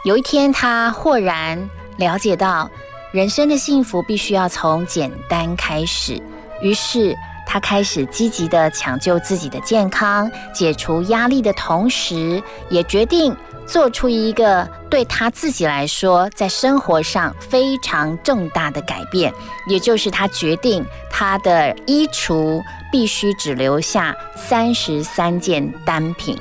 [0.06, 2.70] 有一天，他豁然了解到。
[3.12, 6.22] 人生的幸福必须要从简单开始，
[6.62, 7.16] 于是
[7.46, 13.36] 他开始积极的抢救自己的健康，解除压力的同时，也决定
[13.66, 19.34] 做出一个对他自己来说在生活上非常重大的改变，
[19.68, 22.62] 也就是他决定他的衣橱
[22.92, 26.38] 必须只留下三十三件单品。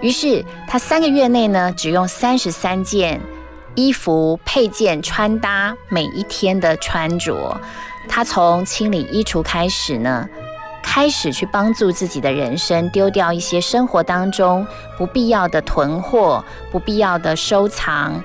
[0.00, 3.20] 于是他三个月内呢，只用三十三件。
[3.76, 7.58] 衣服配件穿搭，每一天的穿着，
[8.08, 10.28] 他从清理衣橱开始呢，
[10.82, 14.66] 开始去帮助自己的人生，丢掉一些生活当中
[14.98, 18.22] 不必要的囤货、不必要的收藏。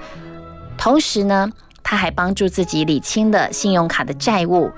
[0.77, 1.49] 同时呢，
[1.83, 4.71] 他还帮助自己理清了信用卡的债务，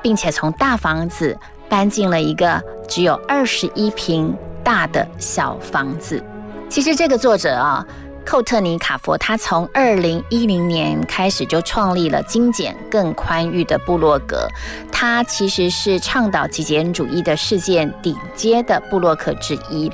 [0.00, 1.36] 并且从大房子
[1.68, 6.22] 搬进了一个只有二十一平大的小房子。
[6.68, 7.84] 其实这个作者啊。
[8.24, 14.48] 寇特尼卡佛，他从二零一零年开始就创立了精简更宽裕的部落格。
[14.90, 19.92] 他其实是倡导极简主义的世界顶尖的部落客之一。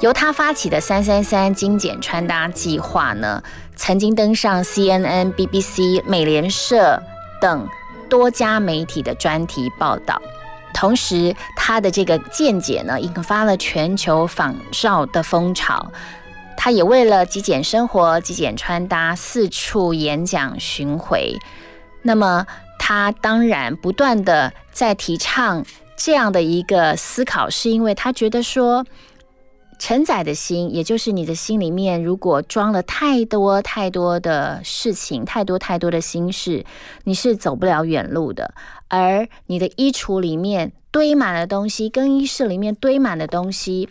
[0.00, 3.42] 由他发起的“三三三”精简穿搭计划呢，
[3.76, 7.00] 曾经登上 CNN、BBC、美联社
[7.40, 7.68] 等
[8.08, 10.20] 多家媒体的专题报道。
[10.74, 15.90] 同时，他的这个见解呢，引发了全球仿照的风潮。
[16.66, 21.36] 他也为了极简生活、极简穿搭四处演讲巡回。
[22.02, 22.44] 那么，
[22.76, 25.64] 他当然不断的在提倡
[25.96, 28.84] 这样的一个思考，是因为他觉得说，
[29.78, 36.66] 承载的心，也就是你的心里面，如果装了太多太多的事情，太多太多的心事，
[37.04, 38.54] 你是走不了远路的。
[38.88, 43.88] 而你的衣橱里面堆满了东西，更衣室里面堆满了东西。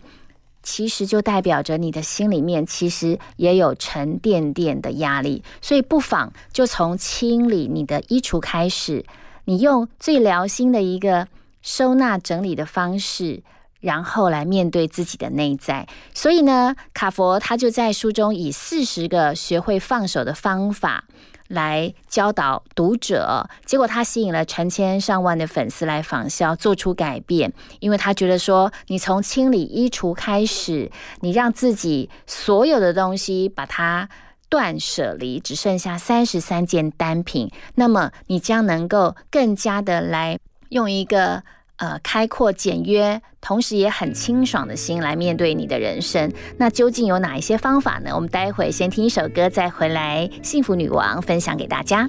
[0.66, 9.04] 其实就代表着你的心里面其实也有沉甸甸的压力，所以不妨就从清理你的衣橱开始，
[9.44, 11.28] 你用最疗心的一个
[11.62, 13.44] 收纳整理的方式，
[13.80, 15.86] 然后来面对自己的内在。
[16.12, 21.04] 所以呢，卡佛他就在书中以四十个学会放手的方法。
[21.48, 27.52] 来教导读者，结果他吸引了成千上万的粉丝来仿效，做出改变。
[27.80, 30.90] 因为他觉得说，你从清理衣橱开始，
[31.20, 34.08] 你让自己所有的东西把它
[34.48, 40.38] 断舍离，只剩下三十三件单品，那么你将能够更加的来
[40.70, 41.42] 用一个。
[41.78, 46.32] 呃，开阔、简约，同时也很清爽的心来面对你的人生。
[46.56, 48.10] 那究竟有哪一些方法呢？
[48.14, 50.28] 我们待会先听一首歌，再回来。
[50.42, 52.08] 幸福女王分享给大家。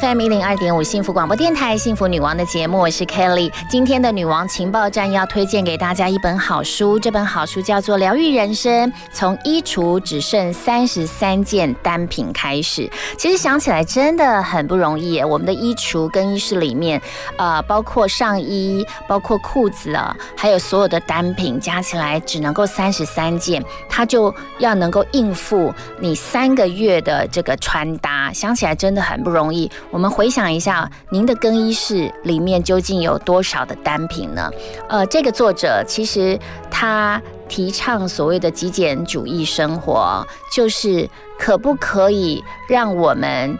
[0.00, 3.50] FM 一零二点五幸福广播电台幸福女王的节目，我是 Kelly。
[3.68, 12.82] 今天的女王情报站要推荐给大家一本好书，这本好书叫做《疗愈人生：从衣橱只剩三十三件单品开始》。
[13.16, 17.00] 其实想起来真的很不容易，我们的衣橱更衣室里面，
[17.36, 28.32] 呃，包括上衣、包括裤子啊，还有所有的单品加起来只能够三十三件，它就要能够应付你三个月的这个穿搭。
[28.32, 29.68] 想起来真的很不容易。
[29.90, 34.50] 我们回想一下，您的更衣室里面究竟有多少的单品呢？
[34.88, 36.38] 呃，这个作者其实
[36.70, 41.08] 他提倡所谓的极简主义生活，就是
[41.38, 43.58] 可不可以让我们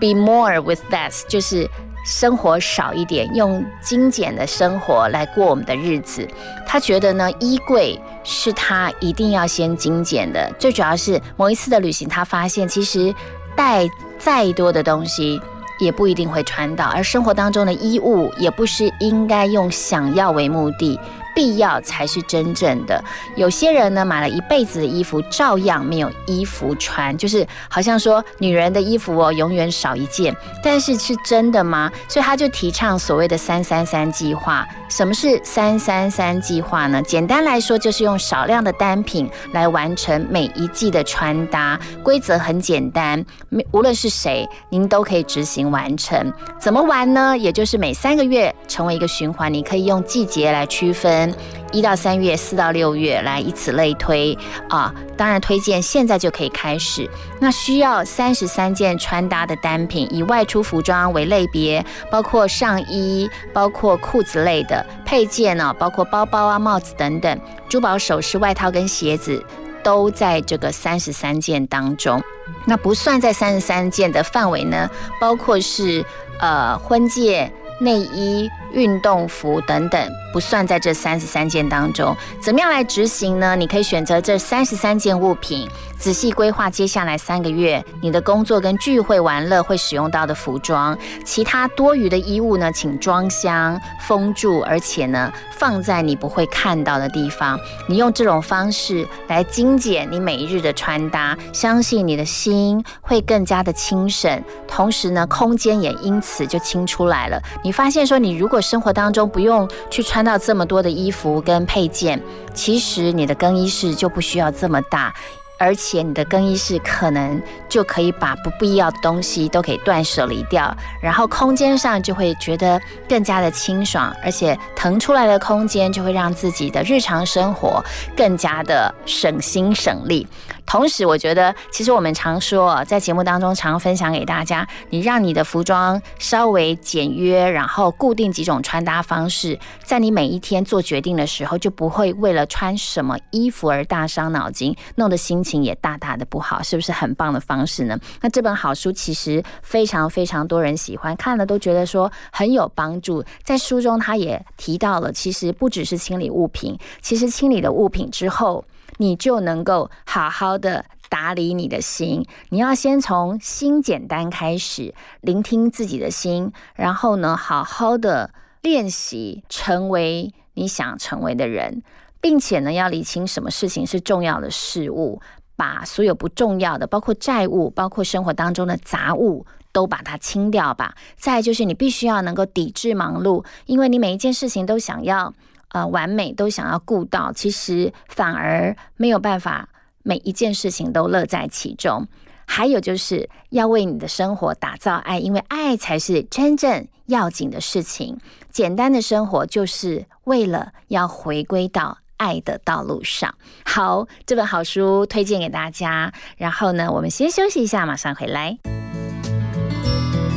[0.00, 1.68] be more with less，就是
[2.06, 6.26] 生活少一点，用精简的生活来过我们的日子。
[6.64, 10.50] 他觉得呢，衣柜是他一定要先精简的。
[10.58, 13.12] 最主要是某一次的旅行，他发现其实
[13.56, 13.84] 带
[14.18, 15.40] 再多的东西
[15.80, 20.98] 也不一定会穿到，而生活当中的衣物也不是应该用想要为目的。
[21.38, 23.00] 必要才是真正的。
[23.36, 30.36] 有些人呢，买了一辈子的衣服，照样没有衣服穿，就是好像说女人的衣服哦，永远少一件。
[30.64, 31.88] 但是是真的吗？
[32.08, 34.66] 所以他就提倡所谓的三三三计划。
[34.88, 37.00] 什么是三三三计划呢？
[37.02, 41.78] 简单来说，就是用少量的单品来完成每一季的穿搭。
[42.02, 43.24] 规则很简单，
[43.70, 46.32] 无论是谁，您都可以执行完成。
[46.58, 47.38] 怎么玩呢？
[47.38, 51.27] 也就是每三个月成为一个循环，你可以用季节来区分。
[51.72, 54.36] 一到三月，四到六月，来以此类推
[54.68, 54.94] 啊！
[55.16, 57.08] 当然推荐现在就可以开始。
[57.40, 69.44] 那需要三十三件穿搭的单品，以外出服装为类别，包括上衣、包括裤子类的配件呢，包括包包啊、帽子等等，珠宝首饰、外套跟鞋子
[69.82, 72.22] 都在这个三十三件当中。
[72.64, 74.88] 那不算在三十三件的范围呢，
[75.20, 76.04] 包括是
[76.40, 77.52] 呃婚戒。
[77.78, 82.16] 内衣、运动服等等，不算在这三十三件当中。
[82.40, 83.54] 怎么样来执行呢？
[83.56, 90.96] 你可以选择这三十三件物品，仔细规划接下来三个月你的工作跟聚会玩乐会使用到的服装。
[91.24, 97.58] 其他多余的衣物呢，请装箱封住，而且呢放在你不会看到的地方。
[97.86, 107.40] 你用这种方式来精简你每一日的穿搭，相信你的心会更加的轻省，同时呢空间也因此就清出来了。
[107.68, 112.18] 你发现说，你如果生活当中不用去穿到这么多的衣服跟配件，
[112.54, 115.14] 其实你的更衣室就不需要这么大。
[115.58, 127.84] 而且你的更衣室可能就可以把不必要的东西都给断舍离掉，然后空间上就会觉得更加的清爽，而且腾出来的空间就会让自己的日常生活
[128.16, 130.26] 更加的省心省力。
[130.68, 147.98] 同时，我觉得其实我们常说，在节目当中常分享给大家，你让你的服装稍微简约，然后固定几种穿搭方式，在你每一天做决定的时候，就不会为了穿什么衣服而大伤脑筋，弄得心情也大大的不好，是不是很棒的方式呢？
[148.20, 153.24] 那这本好书其实非常非常多人喜欢，看了都觉得说很有帮助。
[153.42, 158.62] 在书中，他也提到了，其实不只是清理物品，其实清理了物品之后。
[158.98, 162.24] 你就能够好好的打理你的心。
[162.50, 168.30] 你要先从心简单开始，聆听自己的心，然后呢，好好的
[168.60, 171.82] 练习成为你想成为的人，
[172.20, 175.20] 并且呢，要理清什么事情是重要的事物，
[175.56, 180.94] 把所有不重要的，包括债务，包括生活当中的杂物，都把它清掉吧。
[181.16, 185.32] 再就是，你必须要能够抵制忙碌，因为你每一件事情都想要。
[185.70, 189.68] 呃，完美都想要顾到，其实反而没有办法
[190.02, 192.06] 每一件事情都乐在其中。
[192.50, 198.18] 还有就是要为你的生活打造爱，因为爱才是真正要紧的事情。
[198.50, 203.34] 简单的生活就是为了要回归到爱的道路上。
[203.66, 206.10] 好，这本好书推荐给大家。
[206.38, 208.56] 然后呢，我们先休息一下，马上回来。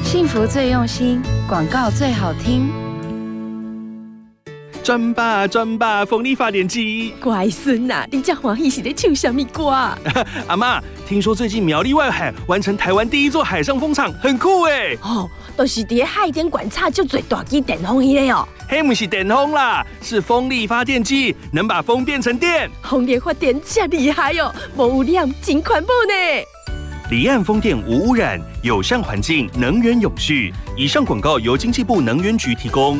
[0.03, 2.90] 幸福最用心，广告最好听。
[4.83, 7.13] 转吧转吧，风力发电机。
[7.21, 9.69] 乖孙呐，你这欢喜是在唱什么歌？
[10.47, 14.95] 阿妈，听说最近苗栗外海完成台湾第一座海上风场，很酷哎。
[15.03, 18.47] 哦，都是在海边观察就最大机电风机嘞哦。
[18.67, 22.69] 嘿，不是电风啦，是风力发电机，能把风变成电。
[22.81, 26.43] 风力发电真厉害哦，无污染，真环保呢。
[27.11, 30.51] 离岸风电无污染，友善环境，能源永续。
[30.75, 32.99] 以上广告由经济部能源局提供。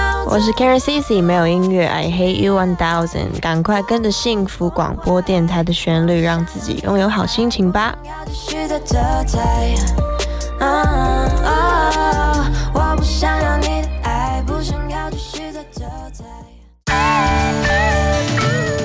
[0.33, 3.37] 我是 Kara Cici，没有音乐，I hate you one thousand。
[3.41, 7.93] 赶快跟着幸福广播电台的旋律，让自己拥有好心情吧。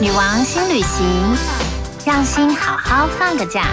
[0.00, 1.36] 女王新旅行，
[2.04, 3.66] 让心好好放个假。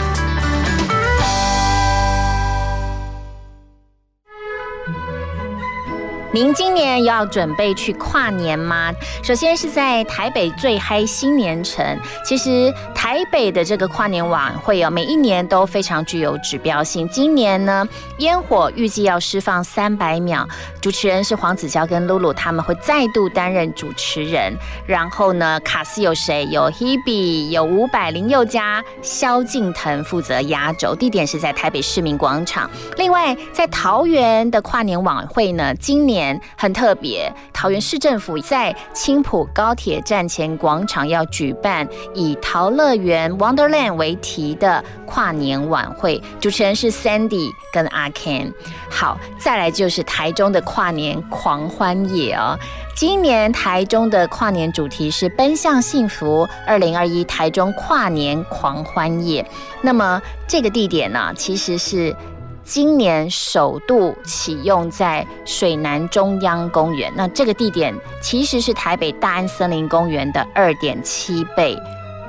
[6.34, 8.92] 您今年要准备去跨年吗？
[9.22, 11.86] 首先是在台北最嗨新年城，
[12.26, 17.08] 其实台北的这个跨年晚会哦，每一年都非常具有指标性。
[17.10, 17.88] 今年呢，
[18.18, 20.48] 烟火预计要释放三百秒，
[20.82, 24.52] 主持人是黄子佼跟露露，他们会再度担任主持人。
[24.88, 26.48] 然后呢，卡斯有谁？
[26.50, 32.68] 有 Hebe，有伍佰、林宥嘉、萧敬腾负责压轴，地点是在台北市民广场。
[32.98, 36.23] 另外，在桃园的跨年晚会呢，今年。
[36.58, 48.52] 很特别，桃园市政府在青浦高铁站前广场要举办以“桃乐园 Wonderland” 为题的跨年晚会，主持人是 Sandy 跟阿 Ken。
[48.90, 52.58] 好，再来就是台中的跨年狂欢夜哦。
[52.96, 59.44] 今年台中的跨年主题是“奔向幸福”，二零二一台中跨年狂欢夜。
[59.82, 62.16] 那么这个地点呢，其实是。
[62.64, 71.78] 今年首度启用在水南中央公园，那这个地点其实是台北大安森林公园的二点七倍，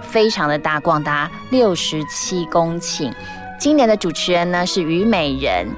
[0.03, 3.13] 非常的大，广达六十七公顷。
[3.61, 5.69] 今年的主持人呢是虞美人，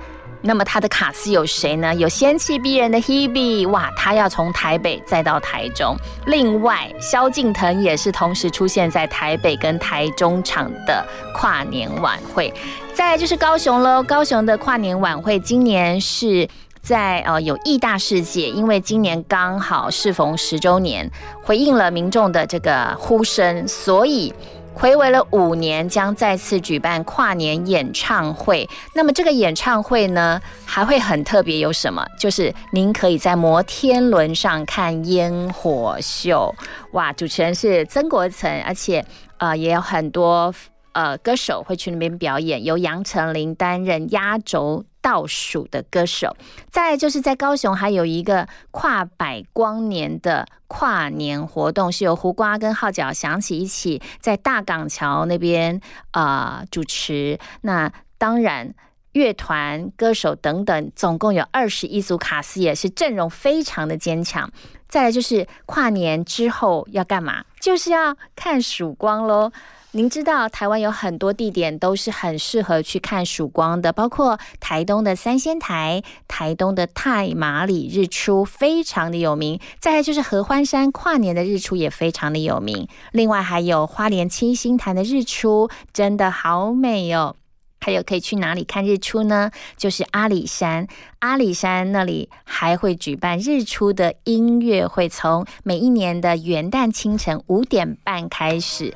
[0.40, 1.94] 那么他的卡司有谁呢？
[1.94, 5.94] 有仙气逼人的 Hebe，哇，他要从台北再到台中。
[6.24, 12.52] 另外，萧敬腾也是同时出现在台北跟台中场的跨年晚会。
[12.96, 16.48] 再来就是高雄喽，高雄的跨年晚会今年是。
[16.80, 21.10] 在呃有义大世界，因为今年刚好适逢十周年，
[21.42, 24.32] 回应了民众的这个呼声，所以
[24.72, 28.68] 回违了五年，将再次举办跨年演唱会。
[28.94, 32.06] 那么这个演唱会呢，还会很特别，有什么？
[32.20, 36.54] 就是您可以在摩天轮上看烟火秀，
[36.92, 37.12] 哇！
[37.12, 39.04] 主持人是曾国成，而且
[39.38, 40.54] 呃也有很多
[40.96, 44.84] 呃歌手会去那边表演，由杨丞琳担任压轴。
[45.06, 46.36] 倒数的歌手，
[46.68, 57.38] 再就是在高雄还有一个跨百光年的跨年活动，是由胡瓜跟号角响起一起在大港桥那边啊主持。
[57.60, 58.74] 那当然，
[59.12, 64.50] 乐团、歌手等等，总共有二十一组卡司，也是阵容非常的坚强。
[64.88, 67.44] 再来就是跨年之后要干嘛？
[67.60, 69.52] 就是要看曙光喽。
[69.92, 87.36] 您知道台湾有很多地点都是很适合去看曙光的，包括台东的三仙台、台东的太马里日出非常的有名，再来就是合欢山跨年的日出也非常的有名，另外还有花莲七星潭的日出真的好美哦。
[87.78, 89.50] 还有可以去哪里看日出呢？
[89.76, 90.88] 就是阿里山，
[91.20, 98.92] 阿里山那里还会举办日出的音乐会，从每一年的元旦清晨五点半开始。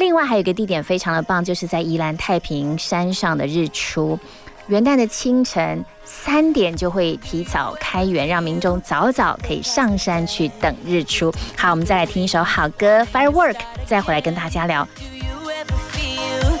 [0.00, 4.18] 另外还有一个地点非常的棒，就是在宜兰太平山上的日出，
[4.66, 11.30] 元旦的清晨三点就会提早开园，让民众早早可以上山去等日出。
[11.54, 13.52] 好，我们再来听一首好歌《Firework》，
[13.84, 14.88] 再回来跟大家聊。
[14.88, 16.60] Do you ever feel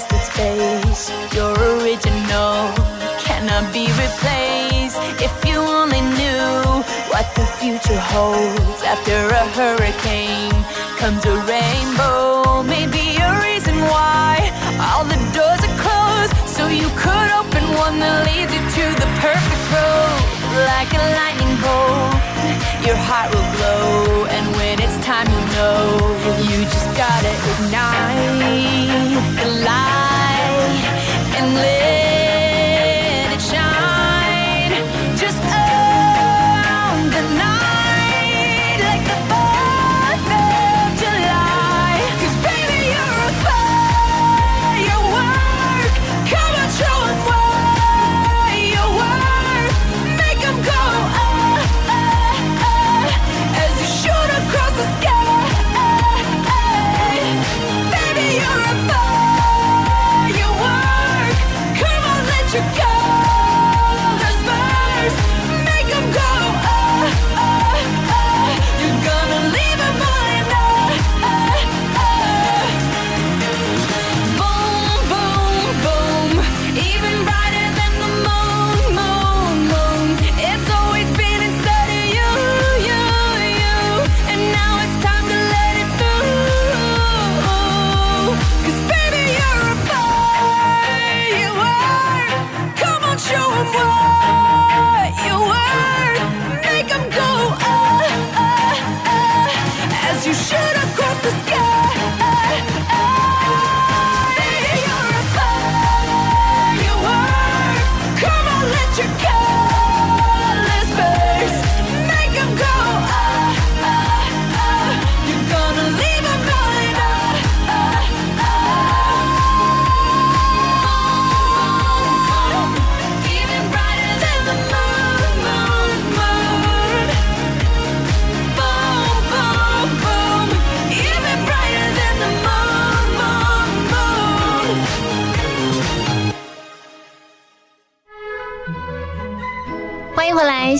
[0.00, 1.10] wasted space.
[1.34, 2.72] You're original,
[3.18, 4.98] cannot be replaced.
[5.20, 10.56] If you only knew what the future holds after a hurricane
[10.96, 12.62] comes a rainbow.
[12.62, 14.36] Maybe a reason why
[14.80, 19.08] all the doors are closed, so you could open one that leads you to the
[19.20, 20.20] perfect road.
[20.72, 22.14] Like a lightning bolt,
[22.86, 26.10] your heart will glow, and when it's time, you know
[26.48, 29.39] you just gotta ignite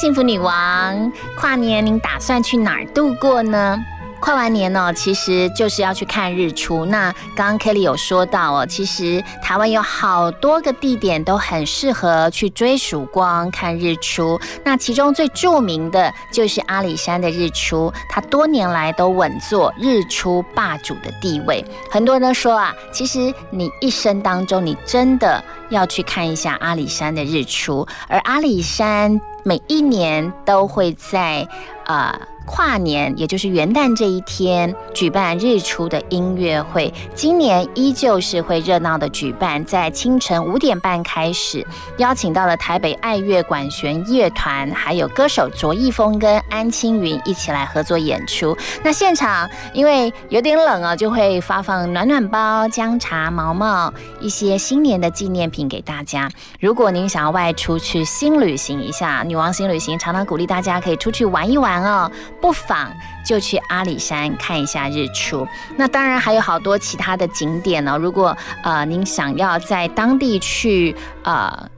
[0.01, 3.78] 幸福女王，跨年您打算去哪儿度过呢？
[4.18, 6.86] 跨完年呢，其实就是要去看日出。
[6.86, 14.40] 那刚刚 Kelly 有说到哦，其实台湾有好多个地点都很适合去追曙光、看日出。
[14.64, 21.62] 那其中最著名的就是阿里山的日出，它多年来都稳坐日出霸主的地位。
[21.90, 27.86] 很多人都说啊，其实你一生当中，你真的要去看一下阿里山的日出。
[28.09, 31.46] 而阿里山每一年都会在
[31.86, 32.20] 呃。
[32.51, 41.64] 跨年，也就是元旦这一天举办日出的音乐会，今年依旧是会热闹的举办，在清晨五点半开始，
[41.98, 48.56] 邀请到了台北爱乐管弦乐团，还有歌手卓一峰跟安青云一起来合作演出。
[48.82, 56.28] 那现场因为有点冷啊，就会发放暖暖包、姜茶、毛毛一些新年的纪念品给大家。
[56.59, 62.10] 如果您想要外出去新旅行一下，女王新旅行常常鼓励大家可以出去玩一玩哦。
[62.40, 62.92] 不妨
[63.24, 65.46] 就去阿里山看一下日出。
[65.76, 67.98] 那当然还有好多其他的景点呢。
[67.98, 71.68] 如果呃您想要在当地去呃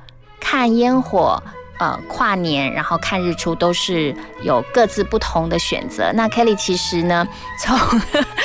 [0.41, 1.43] 看烟火。
[1.79, 6.13] 呃，跨年然后看日出都是有各自不同的选择。
[6.15, 7.27] 那 Kelly 其实呢，
[7.59, 7.77] 从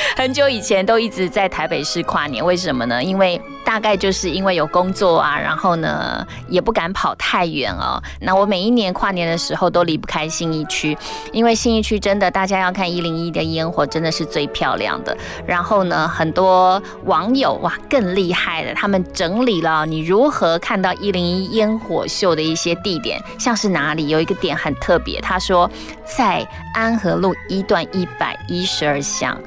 [0.15, 3.03] 很久以前都一直在台北市跨年，为什么呢？
[3.03, 8.01] 因为大概就是因为有工作啊，然后呢也不敢跑太远哦。
[8.21, 10.97] 那我每一年跨年的时候都离不开信义区，
[11.31, 15.15] 因为信义区真的大家要看一零一的烟火真的是最漂亮的。
[15.45, 23.21] 然后呢，很多网友哇更厉害的，他们整理了你如何看到一零一烟火秀的一些地点。
[23.37, 25.69] 像是哪里有一个点很特别，他说
[26.17, 29.37] 在安和路一段一百一十二巷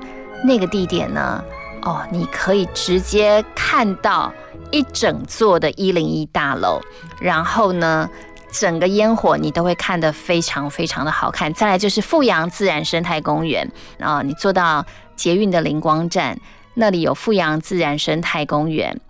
[0.45, 1.43] 那个地点呢，
[1.83, 4.33] 哦，你可以直接看到
[4.71, 6.81] 一整座的一零一大楼，
[7.21, 8.09] 然后呢，
[8.51, 11.53] 整个烟火你都会看得非常非常的好看。
[11.53, 14.85] 再来就是富阳自然生态公园啊，你坐到
[15.17, 16.39] 捷运的灵光站，
[16.75, 19.01] 那里有富阳自然生态公园，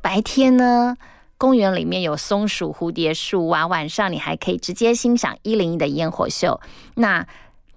[0.00, 0.96] 白天呢。
[1.40, 6.60] 公园里面有松鼠、蝴蝶树啊，晚上你还可以直接欣赏一零一的烟火秀。
[6.96, 7.24] 那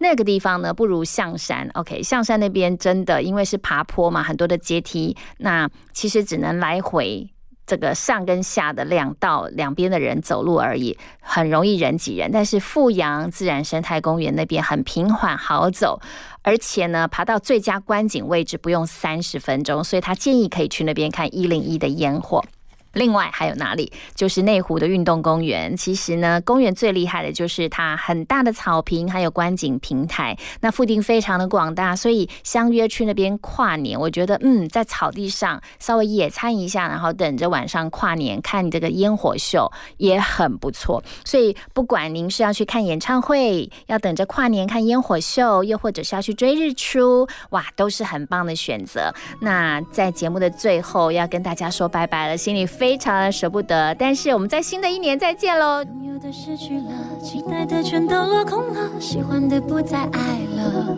[0.01, 1.69] 那个地方呢，不如象山。
[1.75, 7.29] OK，象山那边真的因为是爬坡嘛，很多的阶梯，那其实只能来回
[7.67, 12.31] 这个上跟下的两道两边的人走路而已，很容易人挤人。
[12.31, 16.01] 但是富阳自然生态公园那边很平缓好走，
[16.41, 22.43] 而且呢，爬到最佳观景位置不用三十分钟，所以他建议可以去那边看一零一的烟火。
[22.93, 23.91] 另外还有哪里？
[24.15, 25.75] 就是内湖的运动公园。
[25.77, 30.37] 其实呢，公园最厉害的就是它很大的草坪，还有观景平台。
[30.59, 33.99] 那附近非常的广大，所以相约去那边跨年。
[33.99, 41.03] 我觉得，嗯，在草地上稍微野餐一下，然后等着晚上跨年看这个烟火秀也很不错。
[41.23, 49.13] 所以，不管您是要去看演唱会，要等着跨年看烟火秀，又或者是要去追日出，哇，都是很棒的选择。
[49.39, 52.65] 那在节目的最后，要跟大家说拜拜了，心里。
[52.81, 55.83] 非常的舍不得，但是我们在新的一年再见喽。
[55.83, 56.91] 拥有的失去了，
[57.23, 60.97] 期待的全都落空了，喜欢的不再爱了，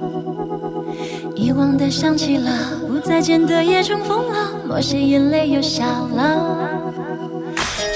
[1.35, 2.49] 遗忘的想起了，
[2.87, 6.69] 不再见的也重逢了，某些眼泪又笑了。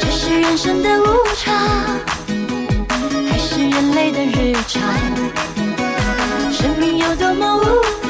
[0.02, 1.06] 这是人生的无
[1.38, 1.56] 常，
[3.30, 4.84] 还是人类的日常？
[6.52, 7.62] 生命有多么无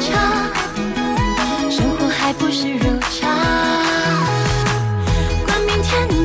[0.01, 2.96] 常，生活还不是如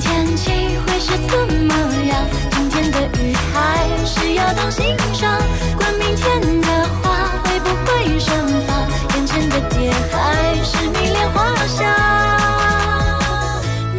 [0.00, 0.50] 天气
[0.86, 1.74] 会是怎么
[2.06, 2.26] 样？
[2.50, 5.40] 今天的雨还是要当心上。
[5.76, 6.68] 管明天的
[7.02, 8.34] 花会不会盛
[8.66, 8.70] 放？
[9.14, 11.80] 眼前的蝶还是迷恋花香，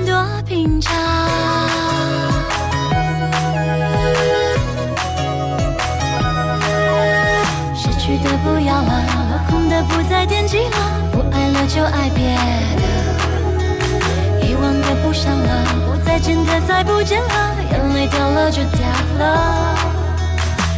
[0.05, 0.93] 多平常。
[7.75, 8.91] 失去的不要了，
[9.29, 10.77] 落空的不再惦记了，
[11.11, 12.22] 不爱了就爱别
[16.13, 18.87] 再见的再不见了，眼泪掉了就掉
[19.17, 19.75] 了。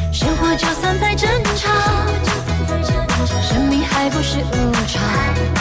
[0.10, 1.76] 生活就算再正常，
[3.42, 5.55] 生命还不是无常。